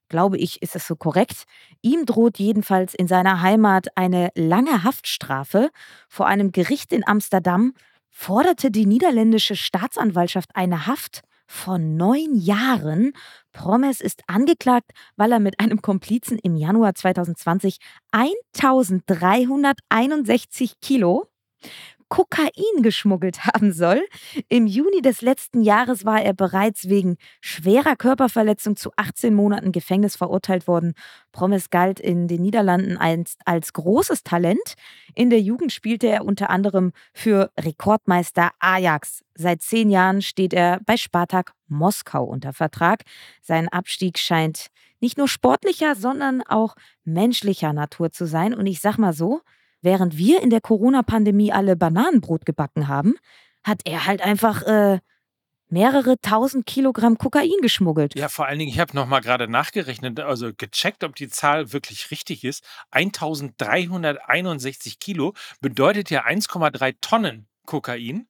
glaube 0.09 0.38
ich, 0.38 0.62
ist 0.62 0.77
es 0.77 0.87
so 0.87 0.95
korrekt. 0.97 1.45
Ihm 1.83 2.07
droht 2.07 2.38
jedenfalls 2.38 2.95
in 2.95 3.09
seiner 3.09 3.43
Heimat 3.43 3.88
eine 3.97 4.31
lange 4.35 4.85
Haftstrafe 4.85 5.71
vor 6.09 6.27
einem 6.27 6.53
Gericht 6.53 6.93
in 6.93 7.07
Amsterdam 7.07 7.75
forderte 8.11 8.71
die 8.71 8.87
niederländische 8.87 9.57
Staatsanwaltschaft 9.57 10.51
eine 10.55 10.87
Haft 10.87 11.23
von 11.47 11.97
neun 11.97 12.37
Jahren. 12.37 13.12
Promes 13.53 14.01
ist 14.01 14.23
angeklagt, 14.29 14.93
weil 15.17 15.33
er 15.33 15.40
mit 15.40 15.59
einem 15.61 15.83
Komplizen 15.83 16.38
im 16.38 16.57
Januar 16.57 16.95
2020 16.95 17.77
1361 18.12 20.81
Kilo 20.81 21.27
Kokain 22.09 22.83
geschmuggelt 22.83 23.45
haben 23.47 23.73
soll. 23.73 24.05
Im 24.49 24.67
Juni 24.67 25.03
des 25.03 25.23
letzten 25.23 25.62
Jahres 25.62 26.05
war 26.05 26.23
er 26.23 26.35
bereits 26.35 26.88
wegen 26.88 27.17
schwerer 27.40 27.97
Körperverletzung 27.97 28.77
zu 28.77 28.90
18 28.97 29.35
Monaten 29.35 29.73
Gefängnis 29.73 30.17
verurteilt 30.17 30.67
worden. 30.67 30.95
Promes 31.33 31.71
galt 31.71 32.01
in 32.01 32.29
den 32.29 32.43
Niederlanden 32.43 32.97
als, 32.97 33.37
als 33.45 33.73
großes 33.73 34.23
Talent. 34.23 34.75
In 35.14 35.31
der 35.31 35.40
Jugend 35.40 35.73
spielte 35.73 36.07
er 36.07 36.25
unter 36.25 36.51
anderem 36.51 36.93
für 37.12 37.51
Rekordmeister 37.59 38.51
Ajax. 38.61 39.25
Seit 39.35 39.62
zehn 39.62 39.90
Jahren 39.90 40.23
steht 40.23 40.55
er 40.55 40.81
bei 40.87 40.97
Spartak 40.97 41.53
Moskau 41.67 42.25
unter 42.25 42.53
Vertrag. 42.53 43.03
Sein 43.43 43.69
Abstieg 43.69 44.19
scheint 44.19 44.69
nicht 45.01 45.19
nur 45.19 45.29
sportlicher, 45.29 45.97
sondern 45.97 46.43
auch 46.43 46.77
menschlicher 47.05 47.73
Natur 47.73 48.11
zu 48.11 48.27
sein. 48.27 48.55
Und 48.55 48.67
ich 48.67 48.81
sag 48.81 48.97
mal 48.97 49.12
so, 49.12 49.43
während 49.85 50.16
wir 50.16 50.42
in 50.42 50.51
der 50.51 50.61
Corona-Pandemie 50.61 51.53
alle 51.53 51.77
Bananenbrot 51.77 52.47
gebacken 52.47 52.88
haben, 52.88 53.14
hat 53.62 53.83
er 53.85 54.07
halt 54.07 54.23
einfach 54.23 54.62
äh, 54.62 54.99
mehrere 55.68 56.20
tausend 56.20 56.66
Kilogramm 56.66 57.18
Kokain 57.18 57.61
geschmuggelt. 57.61 58.14
Ja, 58.14 58.29
vor 58.29 58.47
allen 58.47 58.59
Dingen, 58.59 58.70
ich 58.70 58.79
habe 58.79 58.94
nochmal 58.94 59.20
gerade 59.20 59.49
nachgerechnet, 59.49 60.20
also 60.20 60.53
gecheckt, 60.57 61.05
ob 61.05 61.16
die 61.16 61.29
Zahl 61.29 61.73
wirklich 61.73 62.11
richtig 62.11 62.44
ist. 62.44 62.64
1361 62.90 64.99
Kilo 64.99 65.35
bedeutet 65.61 66.11
ja 66.11 66.25
1,3 66.25 66.97
Tonnen 67.01 67.47
Kokain. 67.66 68.29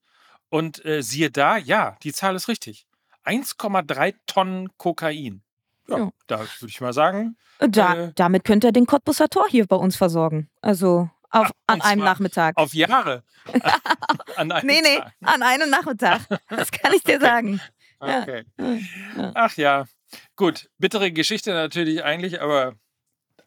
Und 0.48 0.84
äh, 0.84 1.02
siehe 1.02 1.30
da, 1.30 1.56
ja, 1.56 1.96
die 2.02 2.12
Zahl 2.12 2.36
ist 2.36 2.48
richtig. 2.48 2.86
1,3 3.24 4.14
Tonnen 4.26 4.68
Kokain. 4.78 5.42
Ja, 5.88 5.98
ja. 5.98 6.10
da 6.26 6.38
würde 6.38 6.68
ich 6.68 6.80
mal 6.80 6.92
sagen. 6.92 7.36
Da, 7.58 7.94
äh, 7.94 8.12
damit 8.14 8.44
könnte 8.44 8.68
er 8.68 8.72
den 8.72 8.86
Cottbusser 8.86 9.28
Tor 9.28 9.46
hier 9.48 9.66
bei 9.66 9.76
uns 9.76 9.96
versorgen. 9.96 10.48
Also 10.62 11.10
auf, 11.30 11.50
an 11.66 11.80
einem 11.80 12.04
Nachmittag. 12.04 12.56
Auf 12.56 12.74
Jahre. 12.74 13.22
an 14.36 14.52
einem 14.52 14.66
nee, 14.66 14.80
nee, 14.82 14.98
Tag. 14.98 15.12
an 15.22 15.42
einem 15.42 15.70
Nachmittag. 15.70 16.22
Das 16.48 16.70
kann 16.70 16.92
ich 16.94 17.02
dir 17.02 17.20
sagen. 17.20 17.60
Okay. 18.00 18.44
Ach 19.34 19.56
ja. 19.56 19.86
Gut, 20.36 20.68
bittere 20.78 21.10
Geschichte 21.10 21.52
natürlich 21.52 22.04
eigentlich, 22.04 22.40
aber 22.40 22.74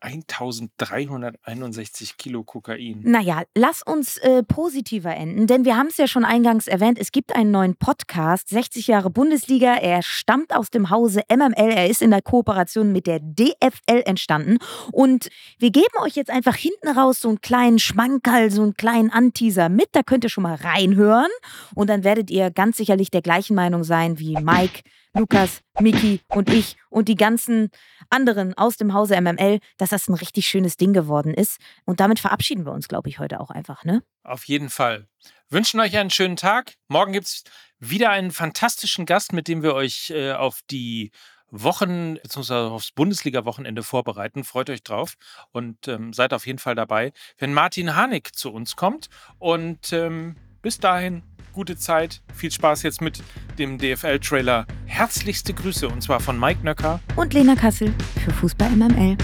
1361 0.01 2.17
Kilo 2.17 2.43
Kokain. 2.43 3.01
Naja, 3.03 3.43
lass 3.55 3.81
uns 3.81 4.17
äh, 4.17 4.43
positiver 4.43 5.15
enden, 5.15 5.47
denn 5.47 5.65
wir 5.65 5.77
haben 5.77 5.87
es 5.87 5.97
ja 5.97 6.07
schon 6.07 6.25
eingangs 6.25 6.67
erwähnt, 6.67 6.97
es 6.99 7.11
gibt 7.11 7.35
einen 7.35 7.51
neuen 7.51 7.75
Podcast, 7.75 8.49
60 8.49 8.87
Jahre 8.87 9.09
Bundesliga. 9.09 9.75
Er 9.75 10.01
stammt 10.01 10.55
aus 10.55 10.69
dem 10.69 10.89
Hause 10.89 11.21
MML, 11.29 11.71
er 11.71 11.89
ist 11.89 12.01
in 12.01 12.11
der 12.11 12.21
Kooperation 12.21 12.91
mit 12.91 13.07
der 13.07 13.19
DFL 13.19 14.03
entstanden 14.05 14.57
und 14.91 15.29
wir 15.59 15.71
geben 15.71 15.85
euch 16.01 16.15
jetzt 16.15 16.29
einfach 16.29 16.55
hinten 16.55 16.89
raus 16.89 17.19
so 17.19 17.29
einen 17.29 17.41
kleinen 17.41 17.79
Schmankerl, 17.79 18.51
so 18.51 18.63
einen 18.63 18.75
kleinen 18.75 19.11
Anteaser 19.11 19.69
mit, 19.69 19.89
da 19.93 20.03
könnt 20.03 20.23
ihr 20.23 20.29
schon 20.29 20.43
mal 20.43 20.55
reinhören 20.55 21.31
und 21.75 21.89
dann 21.89 22.03
werdet 22.03 22.29
ihr 22.29 22.51
ganz 22.51 22.77
sicherlich 22.77 23.11
der 23.11 23.21
gleichen 23.21 23.55
Meinung 23.55 23.83
sein 23.83 24.19
wie 24.19 24.35
Mike. 24.35 24.81
Lukas, 25.17 25.61
Miki 25.79 26.21
und 26.27 26.49
ich 26.49 26.75
und 26.89 27.07
die 27.07 27.15
ganzen 27.15 27.69
anderen 28.09 28.57
aus 28.57 28.77
dem 28.77 28.93
Hause 28.93 29.19
MML, 29.19 29.59
dass 29.77 29.89
das 29.89 30.07
ein 30.07 30.13
richtig 30.13 30.47
schönes 30.47 30.77
Ding 30.77 30.93
geworden 30.93 31.33
ist. 31.33 31.59
Und 31.85 31.99
damit 31.99 32.19
verabschieden 32.19 32.65
wir 32.65 32.71
uns, 32.71 32.87
glaube 32.87 33.09
ich, 33.09 33.19
heute 33.19 33.39
auch 33.39 33.49
einfach, 33.49 33.83
ne? 33.83 34.03
Auf 34.23 34.45
jeden 34.45 34.69
Fall. 34.69 35.07
Wünschen 35.49 35.79
euch 35.79 35.97
einen 35.97 36.09
schönen 36.09 36.35
Tag. 36.35 36.73
Morgen 36.87 37.13
gibt 37.13 37.27
es 37.27 37.43
wieder 37.79 38.09
einen 38.09 38.31
fantastischen 38.31 39.05
Gast, 39.05 39.33
mit 39.33 39.47
dem 39.47 39.63
wir 39.63 39.73
euch 39.73 40.09
äh, 40.09 40.33
auf 40.33 40.61
die 40.69 41.11
Wochen 41.49 42.15
bzw. 42.15 42.53
aufs 42.53 42.91
Bundesliga-Wochenende 42.91 43.83
vorbereiten. 43.83 44.43
Freut 44.43 44.69
euch 44.69 44.83
drauf 44.83 45.13
und 45.51 45.87
ähm, 45.87 46.11
seid 46.11 46.33
auf 46.33 46.45
jeden 46.45 46.59
Fall 46.59 46.75
dabei, 46.75 47.13
wenn 47.37 47.53
Martin 47.53 47.95
Harnik 47.95 48.35
zu 48.35 48.51
uns 48.51 48.75
kommt. 48.75 49.07
Und 49.39 49.93
ähm, 49.93 50.35
bis 50.61 50.79
dahin 50.79 51.23
gute 51.57 51.75
Zeit. 51.75 52.21
Viel 52.35 52.51
Spaß 52.51 52.83
jetzt 52.83 53.01
mit 53.01 53.23
dem 53.57 53.79
DFL-Trailer. 53.79 54.67
Herzlichste 54.85 55.55
Grüße 55.55 55.89
und 55.89 56.03
zwar 56.03 56.19
von 56.19 56.39
Mike 56.39 56.63
Nöcker 56.63 56.99
und 57.15 57.33
Lena 57.33 57.55
Kassel 57.55 57.91
für 58.23 58.31
Fußball 58.31 58.69
MML. 58.69 59.17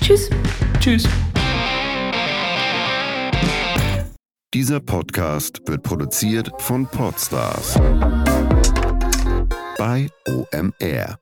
Tschüss. 0.00 0.28
Tschüss. 0.80 1.08
Dieser 4.52 4.80
Podcast 4.80 5.60
wird 5.66 5.84
produziert 5.84 6.50
von 6.58 6.84
Podstars 6.88 7.78
bei 9.78 10.08
OMR. 10.26 11.16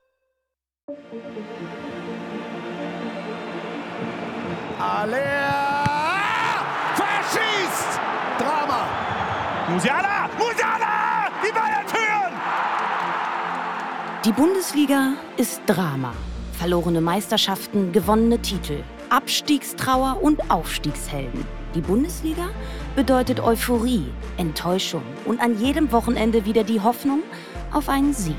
Alea! 4.78 5.84
Verschießt! 6.96 8.00
Drama! 8.38 8.86
Musiala! 9.68 10.19
Die 14.26 14.32
Bundesliga 14.32 15.14
ist 15.38 15.62
Drama. 15.64 16.12
Verlorene 16.52 17.00
Meisterschaften, 17.00 17.90
gewonnene 17.90 18.38
Titel, 18.38 18.82
Abstiegstrauer 19.08 20.18
und 20.20 20.50
Aufstiegshelden. 20.50 21.46
Die 21.74 21.80
Bundesliga 21.80 22.50
bedeutet 22.94 23.40
Euphorie, 23.40 24.04
Enttäuschung 24.36 25.00
und 25.24 25.40
an 25.40 25.58
jedem 25.58 25.90
Wochenende 25.90 26.44
wieder 26.44 26.64
die 26.64 26.82
Hoffnung 26.82 27.22
auf 27.72 27.88
einen 27.88 28.12
Sieg. 28.12 28.36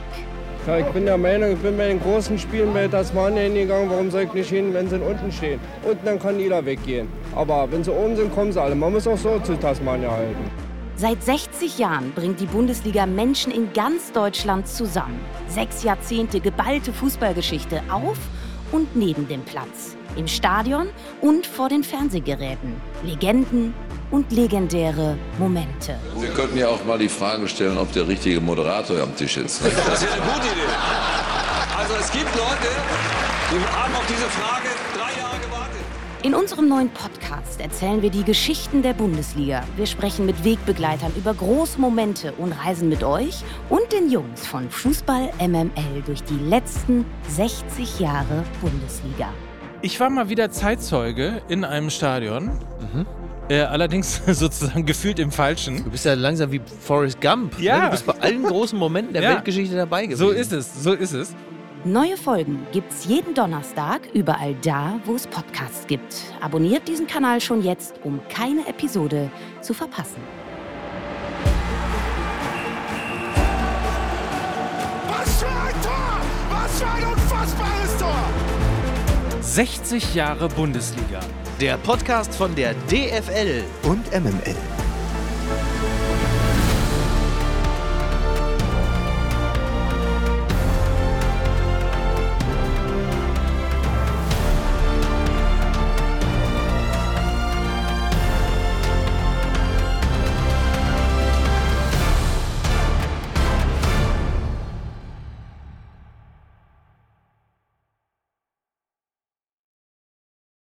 Ja, 0.67 0.77
ich 0.77 0.85
bin 0.85 1.05
der 1.05 1.17
Meinung, 1.17 1.53
ich 1.53 1.59
bin 1.59 1.75
bei 1.75 1.87
den 1.87 1.99
großen 1.99 2.37
Spielen 2.37 2.71
bei 2.75 2.87
Tasmania 2.87 3.41
hingegangen. 3.41 3.89
Warum 3.89 4.11
soll 4.11 4.25
ich 4.25 4.33
nicht 4.33 4.49
hin, 4.49 4.71
wenn 4.75 4.87
sie 4.87 5.01
unten 5.01 5.31
stehen? 5.31 5.59
Unten 5.81 6.05
dann 6.05 6.19
kann 6.19 6.39
jeder 6.39 6.63
weggehen. 6.63 7.07
Aber 7.35 7.67
wenn 7.71 7.83
sie 7.83 7.91
oben 7.91 8.15
sind, 8.15 8.31
kommen 8.31 8.51
sie 8.51 8.61
alle. 8.61 8.75
Man 8.75 8.93
muss 8.93 9.07
auch 9.07 9.17
so 9.17 9.39
zu 9.39 9.57
Tasmania 9.57 10.11
halten. 10.11 10.60
Seit 11.01 11.23
60 11.23 11.79
Jahren 11.79 12.11
bringt 12.13 12.39
die 12.39 12.45
Bundesliga 12.45 13.07
Menschen 13.07 13.51
in 13.51 13.73
ganz 13.73 14.11
Deutschland 14.11 14.67
zusammen. 14.67 15.19
Sechs 15.47 15.81
Jahrzehnte 15.81 16.39
geballte 16.39 16.93
Fußballgeschichte 16.93 17.81
auf 17.89 18.19
und 18.71 18.95
neben 18.95 19.27
dem 19.27 19.41
Platz, 19.41 19.97
im 20.15 20.27
Stadion 20.27 20.89
und 21.19 21.47
vor 21.47 21.69
den 21.69 21.83
Fernsehgeräten. 21.83 22.79
Legenden 23.03 23.73
und 24.11 24.31
legendäre 24.31 25.17
Momente. 25.39 25.97
Wir 26.19 26.29
könnten 26.29 26.59
ja 26.59 26.67
auch 26.67 26.85
mal 26.85 26.99
die 26.99 27.09
Frage 27.09 27.47
stellen, 27.47 27.79
ob 27.79 27.91
der 27.93 28.07
richtige 28.07 28.39
Moderator 28.39 29.01
am 29.01 29.15
Tisch 29.15 29.37
ist. 29.37 29.59
Das 29.63 30.03
ist 30.03 30.07
ja 30.07 30.11
eine 30.11 30.21
gute 30.21 30.45
Idee. 30.49 30.69
Also 31.79 31.95
es 31.99 32.11
gibt 32.11 32.29
Leute, 32.35 32.69
die 33.49 33.75
haben 33.75 33.95
auf 33.95 34.05
diese 34.05 34.29
Frage. 34.29 34.90
In 36.23 36.35
unserem 36.35 36.67
neuen 36.67 36.89
Podcast 36.89 37.59
erzählen 37.59 38.03
wir 38.03 38.11
die 38.11 38.23
Geschichten 38.23 38.83
der 38.83 38.93
Bundesliga. 38.93 39.63
Wir 39.75 39.87
sprechen 39.87 40.27
mit 40.27 40.43
Wegbegleitern 40.43 41.11
über 41.17 41.33
große 41.33 41.81
Momente 41.81 42.31
und 42.33 42.51
reisen 42.51 42.89
mit 42.89 43.03
euch 43.03 43.43
und 43.69 43.91
den 43.91 44.11
Jungs 44.11 44.45
von 44.45 44.69
Fußball 44.69 45.31
MML 45.39 46.03
durch 46.05 46.21
die 46.23 46.37
letzten 46.47 47.05
60 47.29 47.99
Jahre 47.99 48.43
Bundesliga. 48.61 49.33
Ich 49.81 49.99
war 49.99 50.11
mal 50.11 50.29
wieder 50.29 50.51
Zeitzeuge 50.51 51.41
in 51.47 51.65
einem 51.65 51.89
Stadion. 51.89 52.51
Mhm. 52.93 53.07
Äh, 53.49 53.61
allerdings 53.61 54.21
sozusagen 54.27 54.85
gefühlt 54.85 55.17
im 55.17 55.31
Falschen. 55.31 55.83
Du 55.83 55.89
bist 55.89 56.05
ja 56.05 56.13
langsam 56.13 56.51
wie 56.51 56.61
Forrest 56.81 57.19
Gump. 57.19 57.59
Ja. 57.59 57.77
Ne? 57.77 57.85
Du 57.85 57.91
bist 57.91 58.05
bei 58.05 58.13
allen 58.19 58.43
großen 58.43 58.77
Momenten 58.77 59.13
der 59.13 59.23
ja. 59.23 59.29
Weltgeschichte 59.31 59.75
dabei 59.75 60.05
gewesen. 60.05 60.19
So 60.19 60.29
ist 60.29 60.53
es, 60.53 60.83
so 60.83 60.93
ist 60.93 61.13
es. 61.13 61.33
Neue 61.83 62.15
Folgen 62.15 62.67
gibt's 62.71 63.05
jeden 63.05 63.33
Donnerstag 63.33 64.01
überall 64.13 64.53
da, 64.61 64.99
wo 65.03 65.15
es 65.15 65.25
Podcasts 65.25 65.87
gibt. 65.87 66.15
Abonniert 66.39 66.87
diesen 66.87 67.07
Kanal 67.07 67.41
schon 67.41 67.63
jetzt, 67.63 67.95
um 68.03 68.19
keine 68.29 68.67
Episode 68.67 69.31
zu 69.61 69.73
verpassen. 69.73 70.21
Was 75.07 75.39
für 75.39 75.47
ein 75.47 75.81
Tor! 75.81 76.21
Was 76.51 76.79
für 76.79 76.87
ein 76.87 77.03
unfassbares 77.03 77.97
Tor! 77.97 78.29
60 79.41 80.13
Jahre 80.13 80.49
Bundesliga. 80.49 81.21
Der 81.59 81.77
Podcast 81.77 82.35
von 82.35 82.53
der 82.53 82.75
DFL 82.91 83.63
und 83.89 84.05
MML. 84.11 84.80